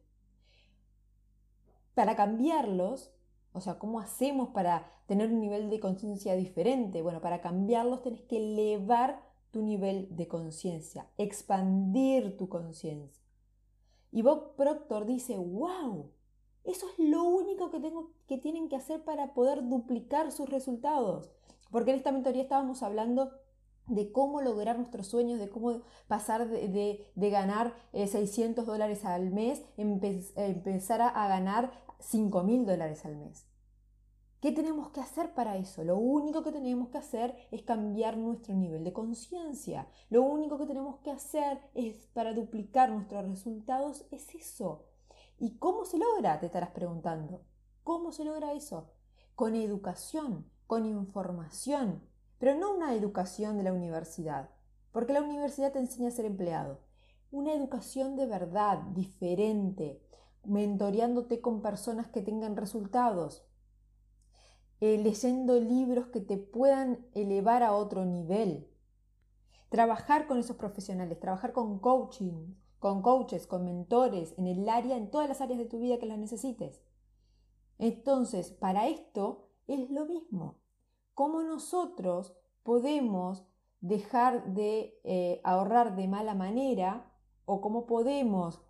Para 2.00 2.16
cambiarlos, 2.16 3.12
o 3.52 3.60
sea, 3.60 3.78
¿cómo 3.78 4.00
hacemos 4.00 4.48
para 4.54 4.90
tener 5.04 5.30
un 5.30 5.38
nivel 5.38 5.68
de 5.68 5.80
conciencia 5.80 6.34
diferente? 6.34 7.02
Bueno, 7.02 7.20
para 7.20 7.42
cambiarlos 7.42 8.00
tenés 8.00 8.22
que 8.22 8.38
elevar 8.38 9.20
tu 9.50 9.60
nivel 9.60 10.08
de 10.16 10.26
conciencia, 10.26 11.10
expandir 11.18 12.38
tu 12.38 12.48
conciencia. 12.48 13.22
Y 14.12 14.22
Bob 14.22 14.56
Proctor 14.56 15.04
dice, 15.04 15.36
wow, 15.36 16.10
eso 16.64 16.86
es 16.88 16.98
lo 17.06 17.22
único 17.24 17.70
que, 17.70 17.80
tengo, 17.80 18.12
que 18.26 18.38
tienen 18.38 18.70
que 18.70 18.76
hacer 18.76 19.04
para 19.04 19.34
poder 19.34 19.68
duplicar 19.68 20.32
sus 20.32 20.48
resultados. 20.48 21.30
Porque 21.70 21.90
en 21.90 21.98
esta 21.98 22.12
mentoría 22.12 22.44
estábamos 22.44 22.82
hablando 22.82 23.30
de 23.90 24.12
cómo 24.12 24.40
lograr 24.40 24.78
nuestros 24.78 25.08
sueños, 25.08 25.38
de 25.38 25.50
cómo 25.50 25.82
pasar 26.06 26.48
de, 26.48 27.04
ganar 27.14 27.74
600 27.92 28.62
eh, 28.62 28.66
dólares 28.66 29.04
al 29.04 29.30
mes, 29.30 29.62
empezar 29.76 31.02
a, 31.02 31.28
ganar 31.28 31.72
5 32.00 32.42
mil 32.42 32.66
dólares 32.66 33.04
al 33.04 33.16
mes. 33.16 33.46
¿Qué 34.40 34.52
tenemos 34.52 34.88
que 34.88 35.00
hacer 35.00 35.34
para 35.34 35.58
eso? 35.58 35.84
Lo 35.84 35.98
único 35.98 36.42
que 36.42 36.50
tenemos 36.50 36.88
que 36.88 36.96
hacer 36.96 37.36
es 37.50 37.62
cambiar 37.62 38.16
nuestro 38.16 38.54
nivel 38.54 38.84
de 38.84 38.92
conciencia. 38.94 39.86
Lo 40.08 40.22
único 40.22 40.56
que 40.56 40.64
tenemos 40.64 40.96
que 41.00 41.10
hacer 41.10 41.60
es 41.74 42.06
para 42.14 42.32
duplicar 42.32 42.90
nuestros 42.90 43.28
resultados 43.28 44.06
es 44.10 44.34
eso. 44.34 44.86
¿Y 45.38 45.58
cómo 45.58 45.84
se 45.84 45.98
logra? 45.98 46.40
Te 46.40 46.46
estarás 46.46 46.70
preguntando. 46.70 47.42
¿Cómo 47.84 48.12
se 48.12 48.24
logra 48.24 48.54
eso? 48.54 48.90
Con 49.34 49.54
educación, 49.56 50.50
con 50.66 50.86
información, 50.86 52.02
pero 52.38 52.54
no 52.54 52.74
una 52.74 52.94
educación 52.94 53.58
de 53.58 53.64
la 53.64 53.74
universidad, 53.74 54.48
porque 54.92 55.12
la 55.12 55.20
universidad 55.22 55.72
te 55.72 55.80
enseña 55.80 56.08
a 56.08 56.12
ser 56.12 56.24
empleado. 56.24 56.80
Una 57.30 57.52
educación 57.52 58.16
de 58.16 58.26
verdad, 58.26 58.78
diferente, 58.94 60.02
mentoreándote 60.44 61.40
con 61.40 61.62
personas 61.62 62.08
que 62.08 62.22
tengan 62.22 62.56
resultados, 62.56 63.46
eh, 64.80 64.98
leyendo 64.98 65.60
libros 65.60 66.06
que 66.06 66.20
te 66.20 66.38
puedan 66.38 67.06
elevar 67.14 67.62
a 67.62 67.72
otro 67.72 68.04
nivel. 68.04 68.68
Trabajar 69.68 70.26
con 70.26 70.38
esos 70.38 70.56
profesionales, 70.56 71.20
trabajar 71.20 71.52
con 71.52 71.78
coaching, 71.78 72.54
con 72.78 73.02
coaches, 73.02 73.46
con 73.46 73.64
mentores, 73.64 74.34
en 74.38 74.46
el 74.46 74.68
área, 74.68 74.96
en 74.96 75.10
todas 75.10 75.28
las 75.28 75.40
áreas 75.40 75.58
de 75.58 75.66
tu 75.66 75.78
vida 75.78 75.98
que 75.98 76.06
las 76.06 76.18
necesites. 76.18 76.82
Entonces, 77.78 78.50
para 78.50 78.88
esto 78.88 79.50
es 79.66 79.90
lo 79.90 80.06
mismo 80.06 80.60
cómo 81.20 81.42
nosotros 81.42 82.34
podemos 82.62 83.44
dejar 83.82 84.54
de 84.54 84.98
eh, 85.04 85.42
ahorrar 85.44 85.94
de 85.94 86.08
mala 86.08 86.34
manera 86.34 87.12
o 87.44 87.60
cómo 87.60 87.84
podemos 87.84 88.62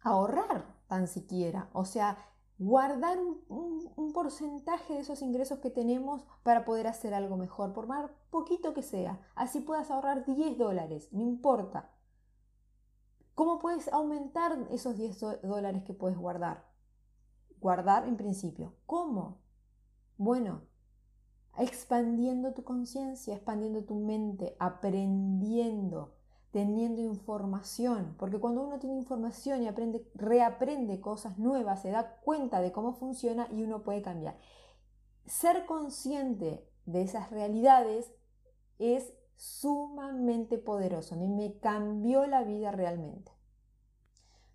ahorrar 0.00 0.73
tan 0.86 1.08
siquiera, 1.08 1.68
o 1.72 1.84
sea, 1.84 2.18
guardar 2.58 3.18
un, 3.18 4.12
porcentaje 4.12 4.94
de 4.94 5.00
esos 5.00 5.22
ingresos 5.22 5.58
que 5.58 5.70
tenemos 5.70 6.24
para 6.44 6.64
poder 6.64 6.86
hacer 6.86 7.14
algo 7.14 7.36
mejor, 7.36 7.72
por 7.72 7.88
más 7.88 8.08
poquito 8.30 8.72
que 8.72 8.82
sea, 8.82 9.20
así 9.34 9.60
puedas 9.60 9.90
ahorrar 9.90 10.24
10 10.24 10.56
dólares, 10.56 11.08
no 11.12 11.20
importa. 11.22 11.90
¿Cómo 13.34 13.58
puedes 13.58 13.92
aumentar 13.92 14.56
esos 14.70 14.96
10 14.96 15.42
dólares 15.42 15.82
que 15.82 15.94
puedes 15.94 16.16
guardar? 16.16 16.64
Guardar 17.60 18.06
en 18.06 18.16
principio. 18.16 18.74
¿Cómo? 18.86 19.38
Bueno, 20.16 20.62
expandiendo 21.58 22.54
tu 22.54 22.62
conciencia, 22.62 23.34
expandiendo 23.34 23.84
tu 23.84 23.96
mente, 23.96 24.56
aprendiendo, 24.60 26.14
teniendo 26.54 27.02
información, 27.02 28.14
porque 28.16 28.38
cuando 28.38 28.62
uno 28.62 28.78
tiene 28.78 28.94
información 28.94 29.64
y 29.64 29.66
aprende, 29.66 30.08
reaprende 30.14 31.00
cosas 31.00 31.36
nuevas, 31.36 31.82
se 31.82 31.90
da 31.90 32.20
cuenta 32.20 32.60
de 32.60 32.70
cómo 32.70 32.92
funciona 32.92 33.48
y 33.50 33.64
uno 33.64 33.82
puede 33.82 34.02
cambiar. 34.02 34.38
Ser 35.26 35.66
consciente 35.66 36.64
de 36.86 37.02
esas 37.02 37.32
realidades 37.32 38.12
es 38.78 39.12
sumamente 39.34 40.56
poderoso. 40.56 41.16
A 41.16 41.18
mí 41.18 41.26
me 41.26 41.58
cambió 41.58 42.24
la 42.28 42.44
vida 42.44 42.70
realmente. 42.70 43.32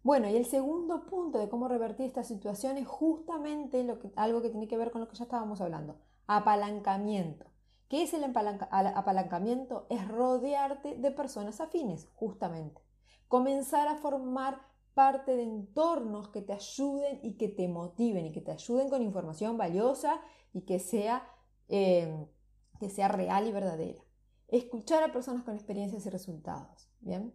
Bueno, 0.01 0.29
y 0.29 0.37
el 0.37 0.45
segundo 0.45 1.05
punto 1.05 1.37
de 1.37 1.49
cómo 1.49 1.67
revertir 1.67 2.05
esta 2.05 2.23
situación 2.23 2.77
es 2.77 2.87
justamente 2.87 3.83
lo 3.83 3.99
algo 4.15 4.41
que 4.41 4.49
tiene 4.49 4.69
que 4.69 4.77
ver 4.77 4.91
con 4.91 5.01
lo 5.01 5.09
que 5.09 5.17
ya 5.17 5.25
estábamos 5.25 5.59
hablando 5.59 5.97
apalancamiento. 6.27 7.48
¿Qué 7.89 8.03
es 8.03 8.13
el 8.13 8.23
apalancamiento? 8.23 9.87
Es 9.89 10.07
rodearte 10.07 10.95
de 10.95 11.11
personas 11.11 11.59
afines, 11.59 12.07
justamente. 12.15 12.81
Comenzar 13.27 13.87
a 13.87 13.95
formar 13.95 14.61
parte 14.93 15.35
de 15.35 15.43
entornos 15.43 16.29
que 16.29 16.41
te 16.41 16.53
ayuden 16.53 17.19
y 17.23 17.33
que 17.33 17.47
te 17.47 17.67
motiven 17.67 18.27
y 18.27 18.31
que 18.31 18.41
te 18.41 18.51
ayuden 18.51 18.89
con 18.89 19.01
información 19.01 19.57
valiosa 19.57 20.21
y 20.53 20.61
que 20.61 20.77
sea, 20.77 21.27
eh, 21.67 22.27
que 22.79 22.89
sea 22.89 23.07
real 23.07 23.47
y 23.47 23.51
verdadera. 23.51 24.03
Escuchar 24.47 25.03
a 25.03 25.11
personas 25.11 25.43
con 25.43 25.55
experiencias 25.55 26.05
y 26.05 26.09
resultados. 26.09 26.89
¿Bien? 26.99 27.33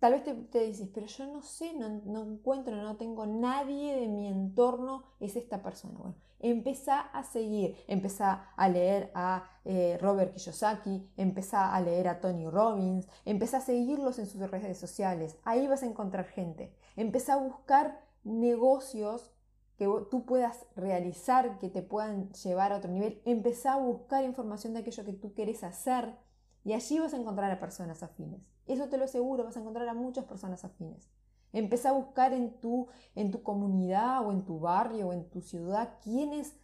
Tal 0.00 0.12
vez 0.12 0.24
te, 0.50 0.60
dices, 0.60 0.88
pero 0.92 1.06
yo 1.06 1.26
no 1.26 1.42
sé, 1.42 1.74
no, 1.74 1.88
no, 2.06 2.22
encuentro, 2.22 2.74
no 2.74 2.96
tengo 2.96 3.26
nadie 3.26 4.00
de 4.00 4.08
mi 4.08 4.26
entorno, 4.26 5.04
es 5.20 5.36
esta 5.36 5.62
persona. 5.62 5.98
Bueno, 5.98 6.16
Empezá 6.42 7.00
a 7.00 7.22
seguir, 7.22 7.76
empezá 7.86 8.48
a 8.56 8.68
leer 8.70 9.10
a 9.14 9.46
eh, 9.66 9.98
Robert 10.00 10.32
Kiyosaki, 10.32 11.06
empezá 11.18 11.74
a 11.74 11.80
leer 11.82 12.08
a 12.08 12.18
Tony 12.20 12.48
Robbins, 12.48 13.06
empezá 13.26 13.58
a 13.58 13.60
seguirlos 13.60 14.18
en 14.18 14.26
sus 14.26 14.50
redes 14.50 14.78
sociales. 14.78 15.36
Ahí 15.44 15.66
vas 15.66 15.82
a 15.82 15.86
encontrar 15.86 16.24
gente. 16.24 16.74
Empezá 16.96 17.34
a 17.34 17.44
buscar 17.44 18.00
negocios 18.24 19.30
que 19.76 19.86
tú 20.10 20.24
puedas 20.24 20.66
realizar, 20.76 21.58
que 21.58 21.68
te 21.68 21.82
puedan 21.82 22.32
llevar 22.32 22.72
a 22.72 22.78
otro 22.78 22.90
nivel. 22.90 23.20
Empezá 23.26 23.74
a 23.74 23.78
buscar 23.78 24.24
información 24.24 24.72
de 24.72 24.80
aquello 24.80 25.04
que 25.04 25.12
tú 25.12 25.34
quieres 25.34 25.62
hacer 25.62 26.16
y 26.64 26.72
allí 26.72 26.98
vas 26.98 27.12
a 27.12 27.18
encontrar 27.18 27.50
a 27.50 27.60
personas 27.60 28.02
afines. 28.02 28.40
Eso 28.70 28.88
te 28.88 28.98
lo 28.98 29.04
aseguro, 29.04 29.42
vas 29.42 29.56
a 29.56 29.60
encontrar 29.60 29.88
a 29.88 29.94
muchas 29.94 30.24
personas 30.26 30.64
afines. 30.64 31.10
Empieza 31.52 31.88
a 31.88 31.92
buscar 31.92 32.32
en 32.32 32.60
tu, 32.60 32.86
en 33.16 33.32
tu 33.32 33.42
comunidad 33.42 34.24
o 34.24 34.30
en 34.30 34.44
tu 34.44 34.60
barrio 34.60 35.08
o 35.08 35.12
en 35.12 35.28
tu 35.28 35.40
ciudad 35.40 35.98
quiénes, 36.04 36.56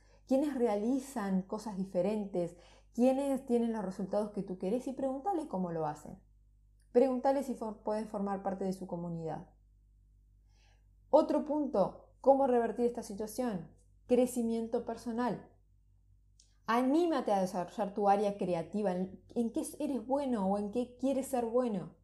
realizan 0.55 1.43
cosas 1.43 1.77
diferentes, 1.77 2.57
quiénes 2.95 3.45
tienen 3.45 3.73
los 3.73 3.85
resultados 3.85 4.31
que 4.31 4.45
tú 4.45 4.57
querés 4.57 4.87
y 4.87 4.93
pregúntale 4.93 5.49
cómo 5.49 5.73
lo 5.73 5.85
hacen. 5.85 6.17
Pregúntale 6.93 7.43
si 7.43 7.55
pueden 7.55 8.07
formar 8.07 8.45
parte 8.45 8.65
de 8.65 8.73
su 8.73 8.87
comunidad. 8.87 9.49
Otro 11.11 11.45
punto, 11.45 12.07
¿cómo 12.21 12.47
revertir 12.47 12.87
esta 12.87 13.03
situación? 13.03 13.69
Crecimiento 14.07 14.85
personal. 14.85 15.45
Anímate 16.67 17.33
a 17.33 17.41
desarrollar 17.41 17.95
tu 17.95 18.09
área 18.09 18.37
creativa, 18.37 18.93
en 18.93 19.53
qué 19.53 19.63
eres 19.79 20.05
bueno 20.05 20.47
o 20.47 20.59
en 20.59 20.73
qué 20.73 20.97
quieres 20.99 21.29
ser 21.29 21.45
bueno. 21.45 21.95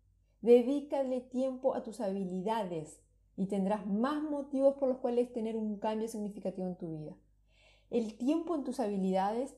Dedícale 0.40 1.20
tiempo 1.20 1.74
a 1.74 1.82
tus 1.82 2.00
habilidades 2.00 3.00
y 3.36 3.46
tendrás 3.46 3.86
más 3.86 4.22
motivos 4.22 4.76
por 4.76 4.88
los 4.88 4.98
cuales 4.98 5.32
tener 5.32 5.56
un 5.56 5.78
cambio 5.78 6.06
significativo 6.06 6.68
en 6.68 6.76
tu 6.76 6.90
vida. 6.90 7.16
El 7.90 8.16
tiempo 8.16 8.54
en 8.54 8.62
tus 8.62 8.78
habilidades 8.78 9.56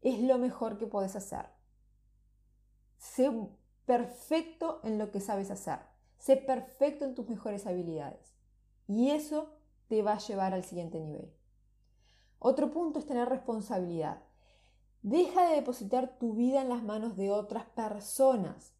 es 0.00 0.20
lo 0.20 0.38
mejor 0.38 0.78
que 0.78 0.86
puedes 0.86 1.14
hacer. 1.14 1.46
Sé 2.96 3.30
perfecto 3.84 4.80
en 4.82 4.98
lo 4.98 5.10
que 5.10 5.20
sabes 5.20 5.50
hacer. 5.50 5.80
Sé 6.18 6.36
perfecto 6.36 7.04
en 7.04 7.14
tus 7.14 7.28
mejores 7.28 7.66
habilidades. 7.66 8.34
Y 8.88 9.10
eso 9.10 9.58
te 9.88 10.02
va 10.02 10.14
a 10.14 10.18
llevar 10.18 10.54
al 10.54 10.64
siguiente 10.64 11.00
nivel. 11.00 11.35
Otro 12.38 12.70
punto 12.72 12.98
es 12.98 13.06
tener 13.06 13.28
responsabilidad. 13.28 14.22
Deja 15.02 15.48
de 15.48 15.56
depositar 15.56 16.18
tu 16.18 16.34
vida 16.34 16.62
en 16.62 16.68
las 16.68 16.82
manos 16.82 17.16
de 17.16 17.30
otras 17.30 17.66
personas. 17.66 18.74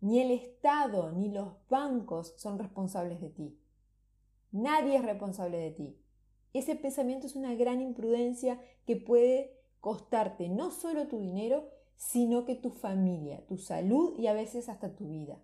Ni 0.00 0.20
el 0.20 0.30
Estado 0.30 1.12
ni 1.12 1.30
los 1.30 1.54
bancos 1.68 2.34
son 2.36 2.58
responsables 2.58 3.20
de 3.20 3.30
ti. 3.30 3.58
Nadie 4.52 4.96
es 4.96 5.04
responsable 5.04 5.58
de 5.58 5.70
ti. 5.70 5.98
Ese 6.52 6.76
pensamiento 6.76 7.26
es 7.26 7.36
una 7.36 7.54
gran 7.54 7.80
imprudencia 7.80 8.60
que 8.86 8.96
puede 8.96 9.56
costarte 9.80 10.48
no 10.48 10.70
solo 10.70 11.08
tu 11.08 11.18
dinero, 11.18 11.68
sino 11.96 12.44
que 12.44 12.54
tu 12.54 12.70
familia, 12.70 13.44
tu 13.46 13.58
salud 13.58 14.18
y 14.18 14.26
a 14.26 14.32
veces 14.32 14.68
hasta 14.68 14.94
tu 14.94 15.08
vida. 15.08 15.38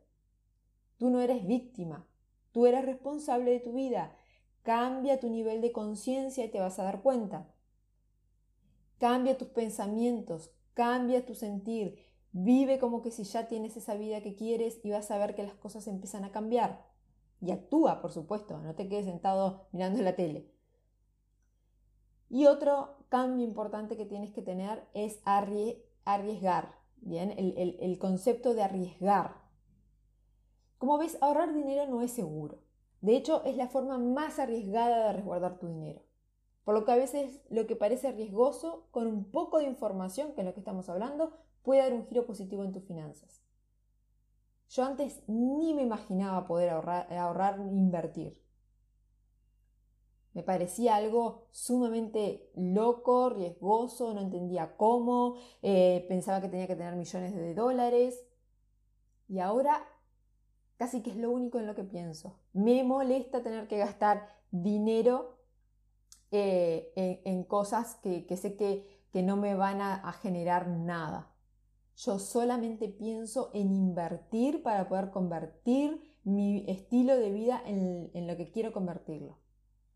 Tú 0.98 1.10
no 1.10 1.20
eres 1.20 1.46
víctima, 1.46 2.06
tú 2.52 2.66
eres 2.66 2.84
responsable 2.84 3.50
de 3.50 3.60
tu 3.60 3.72
vida. 3.72 4.16
Cambia 4.62 5.20
tu 5.20 5.28
nivel 5.28 5.60
de 5.60 5.72
conciencia 5.72 6.44
y 6.44 6.50
te 6.50 6.60
vas 6.60 6.78
a 6.78 6.84
dar 6.84 7.02
cuenta. 7.02 7.48
Cambia 8.98 9.36
tus 9.36 9.48
pensamientos, 9.48 10.52
cambia 10.74 11.26
tu 11.26 11.34
sentir, 11.34 11.98
Vive 12.32 12.78
como 12.78 13.02
que 13.02 13.10
si 13.10 13.24
ya 13.24 13.46
tienes 13.46 13.76
esa 13.76 13.94
vida 13.94 14.22
que 14.22 14.34
quieres 14.34 14.80
y 14.82 14.90
vas 14.90 15.10
a 15.10 15.18
ver 15.18 15.34
que 15.34 15.42
las 15.42 15.54
cosas 15.54 15.86
empiezan 15.86 16.24
a 16.24 16.32
cambiar. 16.32 16.86
Y 17.42 17.50
actúa, 17.50 18.00
por 18.00 18.10
supuesto, 18.10 18.58
no 18.58 18.74
te 18.74 18.88
quedes 18.88 19.04
sentado 19.04 19.66
mirando 19.72 20.00
la 20.00 20.16
tele. 20.16 20.50
Y 22.30 22.46
otro 22.46 22.96
cambio 23.10 23.44
importante 23.44 23.98
que 23.98 24.06
tienes 24.06 24.32
que 24.32 24.40
tener 24.40 24.88
es 24.94 25.20
arriesgar, 25.26 26.78
¿bien? 27.02 27.34
El, 27.36 27.98
concepto 27.98 28.54
de 28.54 28.62
arriesgar. 28.62 29.34
Como 30.78 30.96
ves, 30.96 31.18
ahorrar 31.20 31.52
dinero 31.52 31.86
no 31.86 32.00
es 32.00 32.12
seguro. 32.12 32.60
De 33.02 33.16
hecho, 33.16 33.42
es 33.44 33.56
la 33.56 33.68
forma 33.68 33.98
más 33.98 34.38
arriesgada 34.38 35.08
de 35.08 35.12
resguardar 35.12 35.58
tu 35.58 35.66
dinero. 35.66 36.02
Por 36.64 36.74
lo 36.74 36.84
que 36.84 36.92
a 36.92 36.96
veces 36.96 37.40
lo 37.50 37.66
que 37.66 37.74
parece 37.74 38.12
riesgoso, 38.12 38.86
con 38.92 39.08
un 39.08 39.30
poco 39.30 39.58
de 39.58 39.64
información, 39.64 40.32
que 40.32 40.42
es 40.42 40.46
lo 40.46 40.54
que 40.54 40.60
estamos 40.60 40.88
hablando, 40.88 41.36
puede 41.62 41.82
dar 41.82 41.92
un 41.92 42.06
giro 42.06 42.24
positivo 42.24 42.62
en 42.62 42.72
tus 42.72 42.84
finanzas. 42.84 43.42
Yo 44.68 44.84
antes 44.84 45.22
ni 45.26 45.74
me 45.74 45.82
imaginaba 45.82 46.46
poder 46.46 46.70
ahorrar, 46.70 47.12
ahorrar 47.12 47.58
invertir. 47.58 48.40
Me 50.32 50.44
parecía 50.44 50.94
algo 50.94 51.48
sumamente 51.50 52.50
loco, 52.54 53.30
riesgoso, 53.30 54.14
no 54.14 54.20
entendía 54.20 54.76
cómo, 54.76 55.34
eh, 55.60 56.06
pensaba 56.08 56.40
que 56.40 56.48
tenía 56.48 56.68
que 56.68 56.76
tener 56.76 56.94
millones 56.94 57.34
de 57.34 57.54
dólares. 57.54 58.24
Y 59.28 59.40
ahora 59.40 59.86
casi 60.82 61.00
que 61.00 61.10
es 61.10 61.16
lo 61.16 61.30
único 61.30 61.60
en 61.60 61.68
lo 61.68 61.76
que 61.76 61.84
pienso. 61.84 62.40
Me 62.52 62.82
molesta 62.82 63.40
tener 63.40 63.68
que 63.68 63.78
gastar 63.78 64.26
dinero 64.50 65.38
eh, 66.32 67.22
en, 67.24 67.44
cosas 67.44 67.94
que, 68.02 68.26
sé 68.36 68.56
que, 68.56 69.22
no 69.22 69.36
me 69.36 69.54
van 69.54 69.80
a, 69.80 70.12
generar 70.14 70.66
nada. 70.66 71.30
Yo 71.94 72.18
solamente 72.18 72.88
pienso 72.88 73.50
en 73.54 73.72
invertir 73.72 74.64
para 74.64 74.88
poder 74.88 75.10
convertir 75.10 76.00
mi 76.24 76.64
estilo 76.68 77.16
de 77.16 77.30
vida 77.30 77.62
en 77.64 78.26
lo 78.26 78.36
que 78.36 78.50
quiero 78.50 78.72
convertirlo 78.72 79.42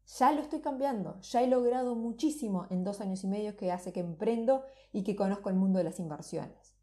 ya 0.06 0.30
lo 0.30 0.40
estoy 0.40 0.60
cambiando, 0.60 1.20
ya 1.20 1.42
he 1.42 1.48
logrado 1.48 1.96
muchísimo 1.96 2.66
en 2.70 2.84
dos 2.84 3.00
años 3.00 3.24
y 3.24 3.26
medio 3.26 3.56
que 3.56 3.72
hace 3.72 3.92
que 3.92 4.00
emprendo 4.00 4.62
y 4.92 5.02
que 5.02 5.16
conozco 5.16 5.50
el 5.50 5.56
mundo 5.56 5.78
de 5.78 5.84
las 5.84 5.98
inversiones. 5.98 6.76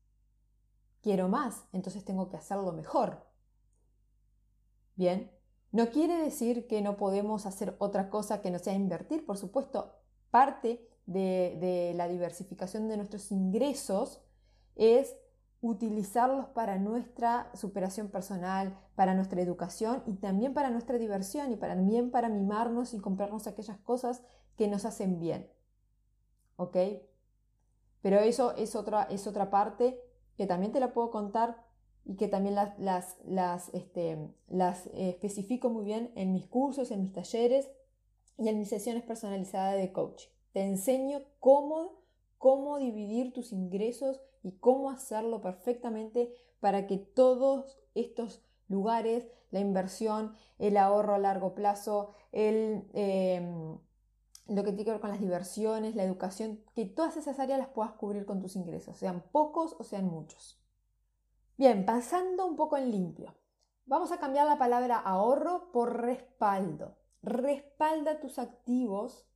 Quiero 1.02 1.30
más, 1.30 1.64
entonces 1.72 2.04
tengo 2.04 2.30
que 2.30 2.38
hacerlo 2.38 2.74
mejor. 2.74 3.33
Bien, 4.96 5.32
no 5.72 5.90
quiere 5.90 6.18
decir 6.18 6.68
que 6.68 6.82
no 6.82 6.98
podemos 6.98 7.46
hacer 7.46 7.76
otra 7.80 8.10
cosa 8.10 8.42
que 8.42 8.52
no 8.52 8.60
sea 8.60 8.74
invertir, 8.74 9.26
por 9.26 9.38
supuesto, 9.38 9.92
parte 10.30 10.88
de, 11.06 11.94
la 11.96 12.08
diversificación 12.08 12.88
de 12.88 12.98
nuestros 12.98 13.32
ingresos 13.32 14.22
es 14.76 15.16
utilizarlos 15.62 16.48
para 16.48 16.78
nuestra 16.78 17.50
superación 17.56 18.10
personal, 18.10 18.78
para 18.96 19.16
nuestra 19.16 19.42
educación 19.42 20.04
y 20.06 20.14
también 20.16 20.54
para 20.54 20.70
nuestra 20.70 20.98
diversión 20.98 21.52
y 21.52 21.58
también 21.58 22.12
para 22.12 22.30
mimarnos 22.30 22.94
y 22.94 23.00
comprarnos 23.00 23.48
aquellas 23.48 23.80
cosas 23.80 24.24
que 24.58 24.68
nos 24.68 24.86
hacen 24.86 25.20
bien. 25.20 25.50
¿Ok? 26.58 26.78
Pero 28.02 28.20
eso 28.20 28.56
es 28.58 28.76
otra, 28.76 29.04
es 29.04 29.26
otra 29.26 29.50
parte 29.50 30.00
que 30.36 30.46
también 30.46 30.72
te 30.72 30.80
la 30.80 30.94
puedo 30.94 31.12
contar 31.12 31.64
y 32.06 32.16
que 32.16 32.28
también 32.28 32.56
las, 32.56 32.78
las, 32.80 33.18
las, 33.26 33.70
este, 33.74 34.18
las 34.48 34.88
especifico 34.94 35.70
muy 35.70 35.86
bien 35.86 36.12
en 36.16 36.34
mis 36.34 36.46
cursos, 36.48 36.92
en 36.92 37.02
mis 37.02 37.14
talleres 37.14 37.70
y 38.38 38.50
en 38.50 38.60
mis 38.60 38.70
sesiones 38.70 39.04
personalizadas 39.04 39.78
de 39.78 39.92
coaching. 39.92 40.30
Te 40.52 40.62
enseño 40.62 41.22
cómo, 41.40 42.02
cómo 42.38 42.78
dividir 42.78 43.34
tus 43.34 43.52
ingresos 43.52 44.22
y 44.44 44.52
cómo 44.54 44.90
hacerlo 44.90 45.42
perfectamente 45.42 46.34
para 46.60 46.88
que 46.88 46.98
todos 46.98 47.80
estos 47.96 48.44
lugares, 48.68 49.28
la 49.52 49.60
inversión, 49.60 50.34
el 50.60 50.78
ahorro 50.78 51.16
a 51.16 51.20
largo 51.20 51.56
plazo, 51.56 52.14
el, 52.32 52.86
em, 52.94 53.78
lo 54.48 54.64
que 54.64 54.72
tiene 54.72 54.86
que 54.86 54.92
ver 54.92 55.00
con 55.00 55.10
las 55.10 55.22
diversiones, 55.22 55.96
la 55.96 56.04
educación, 56.04 56.60
que 56.76 56.86
todas 56.86 57.18
esas 57.18 57.40
áreas 57.40 57.60
las 57.60 57.70
puedas 57.70 57.94
cubrir 57.94 58.26
con 58.26 58.42
tus 58.42 58.56
ingresos, 58.56 58.98
sean 58.98 59.24
pocos 59.32 59.76
o 59.80 59.84
sean 59.84 60.06
muchos. 60.06 60.63
Bien, 61.56 61.86
pasando 61.86 62.48
un 62.48 62.56
poco 62.56 62.78
en 62.78 62.90
limpio. 62.90 63.36
Vamos 63.86 64.12
a 64.12 64.18
cambiar 64.18 64.48
la 64.48 64.58
palabra 64.58 64.98
ahorro 64.98 65.72
por 65.72 66.02
respaldo. 66.02 66.96
Respalda 67.22 68.20
tus 68.20 68.40
activos. 68.40 69.28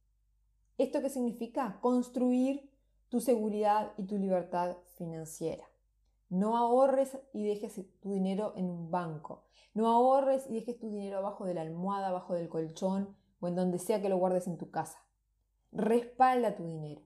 ¿Esto 0.80 1.00
qué 1.02 1.10
significa? 1.10 1.78
Construir 1.80 2.74
tu 3.10 3.22
seguridad 3.22 3.94
y 3.98 4.08
tu 4.08 4.18
libertad 4.18 4.78
financiera. 4.96 5.64
No 6.30 6.58
ahorres 6.58 7.20
y 7.34 7.44
dejes 7.44 7.80
tu 8.00 8.12
dinero 8.12 8.54
en 8.56 8.66
un 8.66 8.90
banco. 8.90 9.44
No 9.76 9.88
ahorres 9.88 10.48
y 10.50 10.56
dejes 10.56 10.80
tu 10.80 10.90
dinero 10.90 11.20
abajo 11.20 11.46
de 11.46 11.54
la 11.54 11.62
almohada, 11.62 12.08
abajo 12.08 12.34
del 12.34 12.50
colchón 12.50 13.16
o 13.40 13.48
en 13.48 13.56
donde 13.56 13.78
sea 13.78 14.02
que 14.02 14.10
lo 14.10 14.18
guardes 14.18 14.48
en 14.48 14.58
tu 14.58 14.72
casa. 14.72 14.98
Respalda 15.72 16.56
tu 16.56 16.66
dinero. 16.66 17.04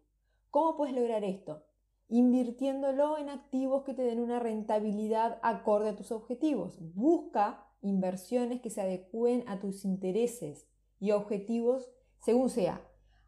¿Cómo 0.52 0.78
puedes 0.78 0.95
lograr 0.95 1.26
esto? 1.26 1.65
Invirtiéndolo 2.13 3.17
en 3.17 3.30
activos 3.30 3.84
que 3.84 3.93
te 3.93 4.02
den 4.02 4.19
una 4.19 4.38
rentabilidad 4.38 5.39
acorde 5.43 5.88
a 5.88 5.95
tus 5.95 6.12
objetivos. 6.12 6.78
Busca 6.93 7.65
inversiones 7.82 8.60
que 8.60 8.69
se 8.69 8.82
adecúen 8.82 9.45
a 9.47 9.62
tus 9.62 9.86
intereses 9.86 10.67
y 11.00 11.12
objetivos 11.12 11.89
según 12.19 12.50
sea, 12.50 12.82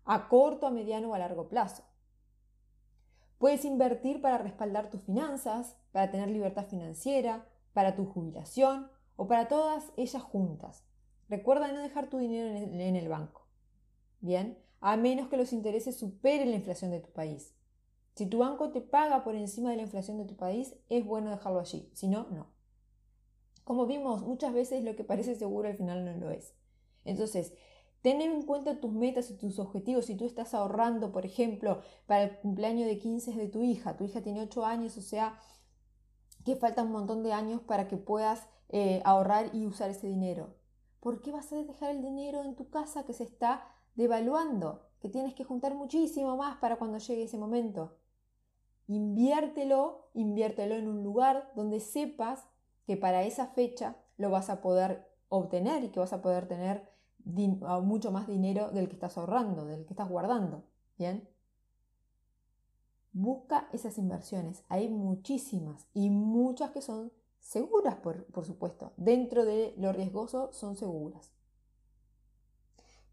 a 0.04 0.28
corto, 0.28 0.68
a 0.68 0.70
mediano 0.70 1.12
o 1.12 1.14
a 1.14 1.20
largo 1.20 1.48
plazo. 1.48 1.86
Puedes 3.38 3.64
invertir 3.64 4.22
para 4.22 4.38
respaldar 4.38 4.90
tus 4.90 5.02
finanzas, 5.04 5.78
para 5.94 6.12
tener 6.12 6.28
libertad 6.30 6.68
financiera, 6.68 7.48
para 7.72 7.96
tu 7.96 8.06
jubilación 8.06 8.92
o 9.16 9.30
para 9.30 9.48
todas 9.48 9.94
ellas 9.96 10.24
juntas. 10.24 10.84
Recuerda 11.30 11.72
no 11.72 11.80
dejar 11.80 12.10
tu 12.10 12.18
dinero 12.18 12.50
en 12.50 12.96
el 12.98 13.08
banco. 13.08 13.48
Bien, 14.20 14.58
a 14.82 14.98
menos 14.98 15.30
que 15.30 15.38
los 15.38 15.54
intereses 15.54 15.96
superen 15.96 16.52
la 16.52 16.58
inflación 16.58 16.92
de 16.92 17.00
tu 17.00 17.12
país. 17.12 17.56
Si 18.16 18.28
tu 18.28 18.40
banco 18.40 18.72
te 18.72 18.82
paga 18.82 19.24
por 19.24 19.36
encima 19.36 19.72
de 19.72 19.78
la 19.78 19.84
inflación 19.84 20.18
de 20.18 20.26
tu 20.26 20.36
país, 20.36 20.76
es 20.90 21.06
bueno 21.06 21.32
dejarlo 21.32 21.60
allí. 21.60 21.90
Si 21.94 22.08
no, 22.08 22.28
no. 22.30 22.48
Como 23.64 23.86
vimos, 23.86 24.24
muchas 24.24 24.54
veces 24.54 24.84
lo 24.84 24.96
que 24.96 25.04
parece 25.04 25.36
seguro 25.36 25.70
al 25.70 25.78
final 25.78 26.06
no 26.06 26.14
lo 26.18 26.32
es. 26.32 26.54
Entonces, 27.06 27.54
Tener 28.04 28.30
en 28.30 28.42
cuenta 28.42 28.82
tus 28.82 28.92
metas 28.92 29.32
y 29.32 29.38
tus 29.38 29.60
objetivos. 29.60 30.08
Si 30.08 30.16
tú 30.16 30.26
estás 30.26 30.54
ahorrando, 30.54 31.14
por 31.14 31.26
ejemplo, 31.26 31.82
para 32.06 32.24
el 32.24 32.38
cumpleaños 32.38 32.86
de 32.86 33.00
15 33.00 33.32
de 33.32 33.48
tu 33.48 33.64
hija, 33.64 33.96
tu 33.96 34.04
hija 34.04 34.22
tiene 34.22 34.42
8 34.42 34.66
años, 34.66 34.98
o 34.98 35.02
sea, 35.02 35.40
que 36.44 36.58
falta 36.58 36.84
un 36.84 36.92
montón 36.92 37.24
de 37.24 37.32
años 37.32 37.62
para 37.62 37.88
que 37.88 37.96
puedas 37.96 38.50
eh, 38.68 39.02
ahorrar 39.06 39.56
y 39.56 39.66
usar 39.66 39.90
ese 39.90 40.08
dinero. 40.08 40.58
¿Por 41.00 41.22
qué 41.22 41.32
vas 41.32 41.54
a 41.54 41.56
dejar 41.56 41.92
el 41.92 42.02
dinero 42.02 42.44
en 42.44 42.58
tu 42.58 42.70
casa 42.70 43.06
que 43.06 43.14
se 43.14 43.24
está 43.24 43.66
devaluando? 43.96 44.90
Que 45.00 45.08
tienes 45.08 45.34
que 45.34 45.46
juntar 45.46 45.74
muchísimo 45.74 46.36
más 46.36 46.58
para 46.58 46.76
cuando 46.76 46.98
llegue 46.98 47.24
ese 47.24 47.38
momento. 47.38 47.96
Inviértelo, 48.94 50.12
inviértelo 50.14 50.76
en 50.76 50.88
un 50.88 51.04
lugar 51.04 51.52
donde 51.56 51.80
sepas 51.80 52.48
que 52.86 52.96
para 52.96 53.24
esa 53.24 53.48
fecha 53.48 53.96
lo 54.18 54.30
vas 54.30 54.52
a 54.52 54.62
poder 54.62 55.10
obtener 55.30 55.84
y 55.84 55.90
que 55.90 56.00
vas 56.00 56.14
a 56.14 56.22
poder 56.22 56.48
tener 56.48 56.88
mucho 57.26 58.12
más 58.12 58.28
dinero 58.28 58.70
del 58.70 58.88
que 58.88 58.94
estás 58.94 59.18
ahorrando, 59.18 59.66
del 59.66 59.86
que 59.86 59.94
estás 59.94 60.10
guardando. 60.10 60.66
¿Bien? 61.00 61.28
Busca 63.14 63.68
esas 63.74 63.98
inversiones. 63.98 64.64
Hay 64.70 64.90
muchísimas 64.90 65.88
y 65.96 66.12
muchas 66.12 66.70
que 66.70 66.84
son 66.84 67.12
seguras, 67.40 67.96
por, 67.96 68.26
por 68.26 68.46
supuesto. 68.46 68.94
Dentro 68.98 69.44
de 69.44 69.74
lo 69.80 69.92
riesgoso 69.92 70.54
son 70.54 70.76
seguras. 70.76 71.34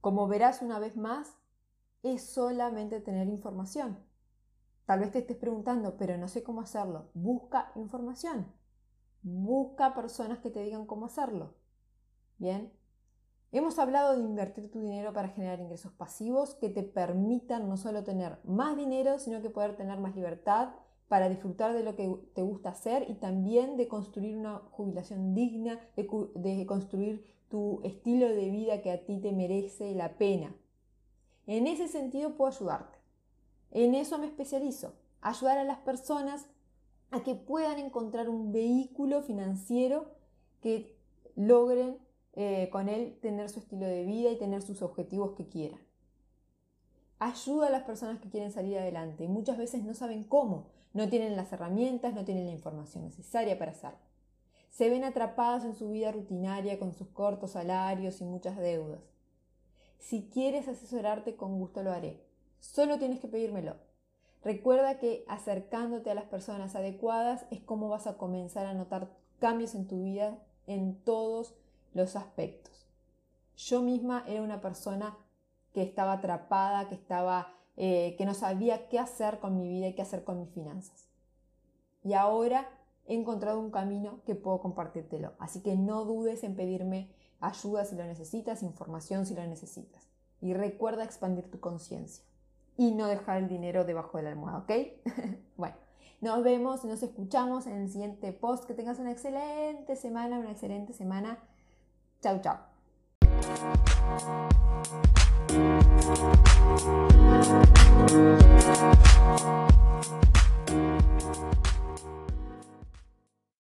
Como 0.03 0.29
verás 0.29 0.61
una 0.61 0.79
vez 0.79 0.95
más, 0.95 1.39
es 2.03 2.23
solamente 2.23 3.01
tener 3.01 3.29
información. 3.29 4.10
Tal 4.91 4.99
vez 4.99 5.13
te 5.13 5.21
estés 5.21 5.37
preguntando, 5.37 5.97
pero 5.97 6.19
no 6.19 6.27
sé 6.27 6.43
cómo 6.43 6.63
hacerlo. 6.63 7.11
Busca 7.15 7.71
información. 7.77 8.53
Busca 9.23 9.95
personas 9.95 10.41
que 10.41 10.51
te 10.51 10.65
digan 10.65 10.85
cómo 10.85 11.07
hacerlo. 11.07 11.55
Bien, 12.39 12.73
Hemos 13.53 13.79
hablado 13.79 14.17
de 14.17 14.25
invertir 14.25 14.69
tu 14.69 14.81
dinero 14.81 15.13
para 15.13 15.29
generar 15.29 15.61
ingresos 15.61 15.93
pasivos 15.93 16.57
que 16.57 16.71
te 16.71 16.83
permitan 16.83 17.69
no 17.69 17.77
solo 17.77 18.03
tener 18.03 18.39
más 18.43 18.77
dinero, 18.77 19.21
sino 19.21 19.41
que 19.41 19.51
poder 19.51 19.77
tener 19.77 20.01
más 20.01 20.17
libertad 20.17 20.71
para 21.07 21.29
disfrutar 21.29 21.73
de 21.73 21.85
lo 21.85 21.95
que 21.95 22.13
te 22.35 22.43
gusta 22.43 22.71
hacer 22.71 23.09
y 23.09 23.15
también 23.15 23.77
de 23.77 23.87
construir 23.87 24.37
una 24.37 24.59
jubilación 24.73 25.35
digna, 25.35 25.79
de, 25.95 26.67
construir 26.67 27.25
tu 27.49 27.81
estilo 27.85 28.29
de 28.29 28.51
vida 28.51 28.83
que 28.83 28.91
a 28.91 29.05
ti 29.05 29.21
te 29.21 29.31
merece 29.31 29.95
la 29.95 30.19
pena. 30.19 30.53
En 31.47 31.69
ese 31.69 31.87
sentido 31.87 32.37
puedo 32.37 32.51
ayudarte. 32.51 33.00
En 33.71 33.95
eso 33.95 34.19
me 34.19 34.27
especializo. 34.27 34.95
Ayudar 35.21 35.59
a 35.59 35.65
las 35.65 35.79
personas 35.79 36.47
a 37.11 37.23
que 37.23 37.35
puedan 37.35 37.79
encontrar 37.79 38.29
un 38.29 38.53
vehículo 38.53 39.23
financiero 39.23 40.13
que 40.61 40.97
logren 41.35 41.99
eh, 42.35 42.69
con 42.71 42.89
él 42.89 43.19
tener 43.21 43.49
su 43.49 43.61
estilo 43.61 43.87
de 43.87 44.05
vida 44.05 44.31
y 44.31 44.39
tener 44.39 44.63
sus 44.63 44.83
objetivos 44.83 45.33
que 45.33 45.49
quieran. 45.49 45.81
Ayuda 47.19 47.67
a 47.67 47.71
las 47.71 47.83
personas 47.83 48.21
que 48.21 48.31
quieren 48.31 48.53
salir 48.53 48.79
adelante 48.79 49.25
y 49.25 49.29
muchas 49.29 49.59
veces 49.59 49.85
no 49.85 49.95
saben 49.95 50.25
cómo, 50.25 50.69
no 50.93 51.09
tienen 51.09 51.37
las 51.37 51.53
herramientas, 51.53 52.15
no 52.15 52.25
tienen 52.25 52.47
la 52.47 52.53
información 52.53 53.05
necesaria 53.05 53.59
para 53.59 53.73
hacerlo. 53.73 53.99
Se 54.71 54.89
ven 54.89 55.05
atrapadas 55.05 55.65
en 55.65 55.75
su 55.75 55.91
vida 55.91 56.13
rutinaria 56.13 56.79
con 56.79 56.95
sus 56.95 57.09
cortos 57.09 57.53
salarios 57.53 58.21
y 58.21 58.25
muchas 58.25 58.57
deudas. 58.57 59.01
Si 59.99 60.31
quieres 60.31 60.69
asesorarte, 60.69 61.37
con 61.37 61.59
gusto 61.59 61.83
lo 61.83 61.93
haré. 61.93 62.30
Solo 62.61 62.99
tienes 62.99 63.21
que 63.21 63.29
pedírmelo. 63.29 63.77
Recuerda 64.45 64.99
que 64.99 65.25
acercándote 65.29 66.11
a 66.11 66.15
las 66.15 66.25
personas 66.25 66.77
adecuadas 66.77 67.47
es 67.51 67.61
como 67.61 67.89
vas 67.89 68.07
a 68.07 68.17
comenzar 68.17 68.67
a 68.67 68.75
notar 68.75 69.11
cambios 69.39 69.75
en 69.75 69.87
tu 69.87 70.05
vida 70.05 70.39
en 70.67 71.03
todos 71.03 71.55
los 71.95 72.17
aspectos. 72.17 72.87
Yo 73.57 73.83
misma 73.83 74.25
era 74.27 74.43
una 74.43 74.61
persona 74.61 75.17
que 75.73 75.83
estaba 75.83 76.15
atrapada, 76.15 76.89
que 76.89 76.95
estaba, 76.95 77.55
eh, 77.77 78.15
que 78.17 78.25
no 78.25 78.35
sabía 78.35 78.89
qué 78.89 78.99
hacer 78.99 79.41
con 79.41 79.57
mi 79.57 79.69
vida 79.69 79.89
y 79.89 79.95
qué 79.95 80.03
hacer 80.03 80.25
con 80.25 80.39
mis 80.39 80.51
finanzas. 80.51 81.09
Y 82.03 82.15
ahora 82.15 82.69
he 83.07 83.15
encontrado 83.15 83.59
un 83.59 83.71
camino 83.71 84.23
que 84.25 84.35
puedo 84.35 84.61
compartírtelo. 84.61 85.33
Así 85.39 85.63
que 85.63 85.77
no 85.77 86.05
dudes 86.05 86.45
en 86.45 86.57
pedirme 86.57 87.11
ayuda 87.41 87.85
si 87.85 87.97
lo 87.97 88.05
necesitas, 88.05 88.63
información 88.63 89.27
si 89.27 89.35
lo 89.35 89.47
necesitas. 89.47 90.09
Y 90.41 90.55
recuerda 90.55 91.05
expandir 91.05 91.51
tu 91.51 91.61
conciencia 91.61 92.30
y 92.77 92.93
no 92.93 93.07
dejar 93.07 93.39
el 93.39 93.49
dinero 93.49 93.85
debajo 93.85 94.19
de 94.19 94.25
la 94.25 94.31
almohada, 94.31 94.59
¿ok? 94.59 94.73
bueno, 95.57 95.77
nos 96.21 96.43
vemos, 96.43 96.85
nos 96.85 97.03
escuchamos 97.03 97.67
en 97.67 97.83
el 97.83 97.91
siguiente 97.91 98.33
post. 98.33 98.65
Que 98.65 98.75
tengas 98.75 98.99
una 98.99 99.13
excelente 99.13 99.97
semana, 99.97 100.39
una 100.39 100.51
excelente 100.51 100.93
semana. 100.93 101.39
Thank 102.23 102.45
you. 111.55 111.70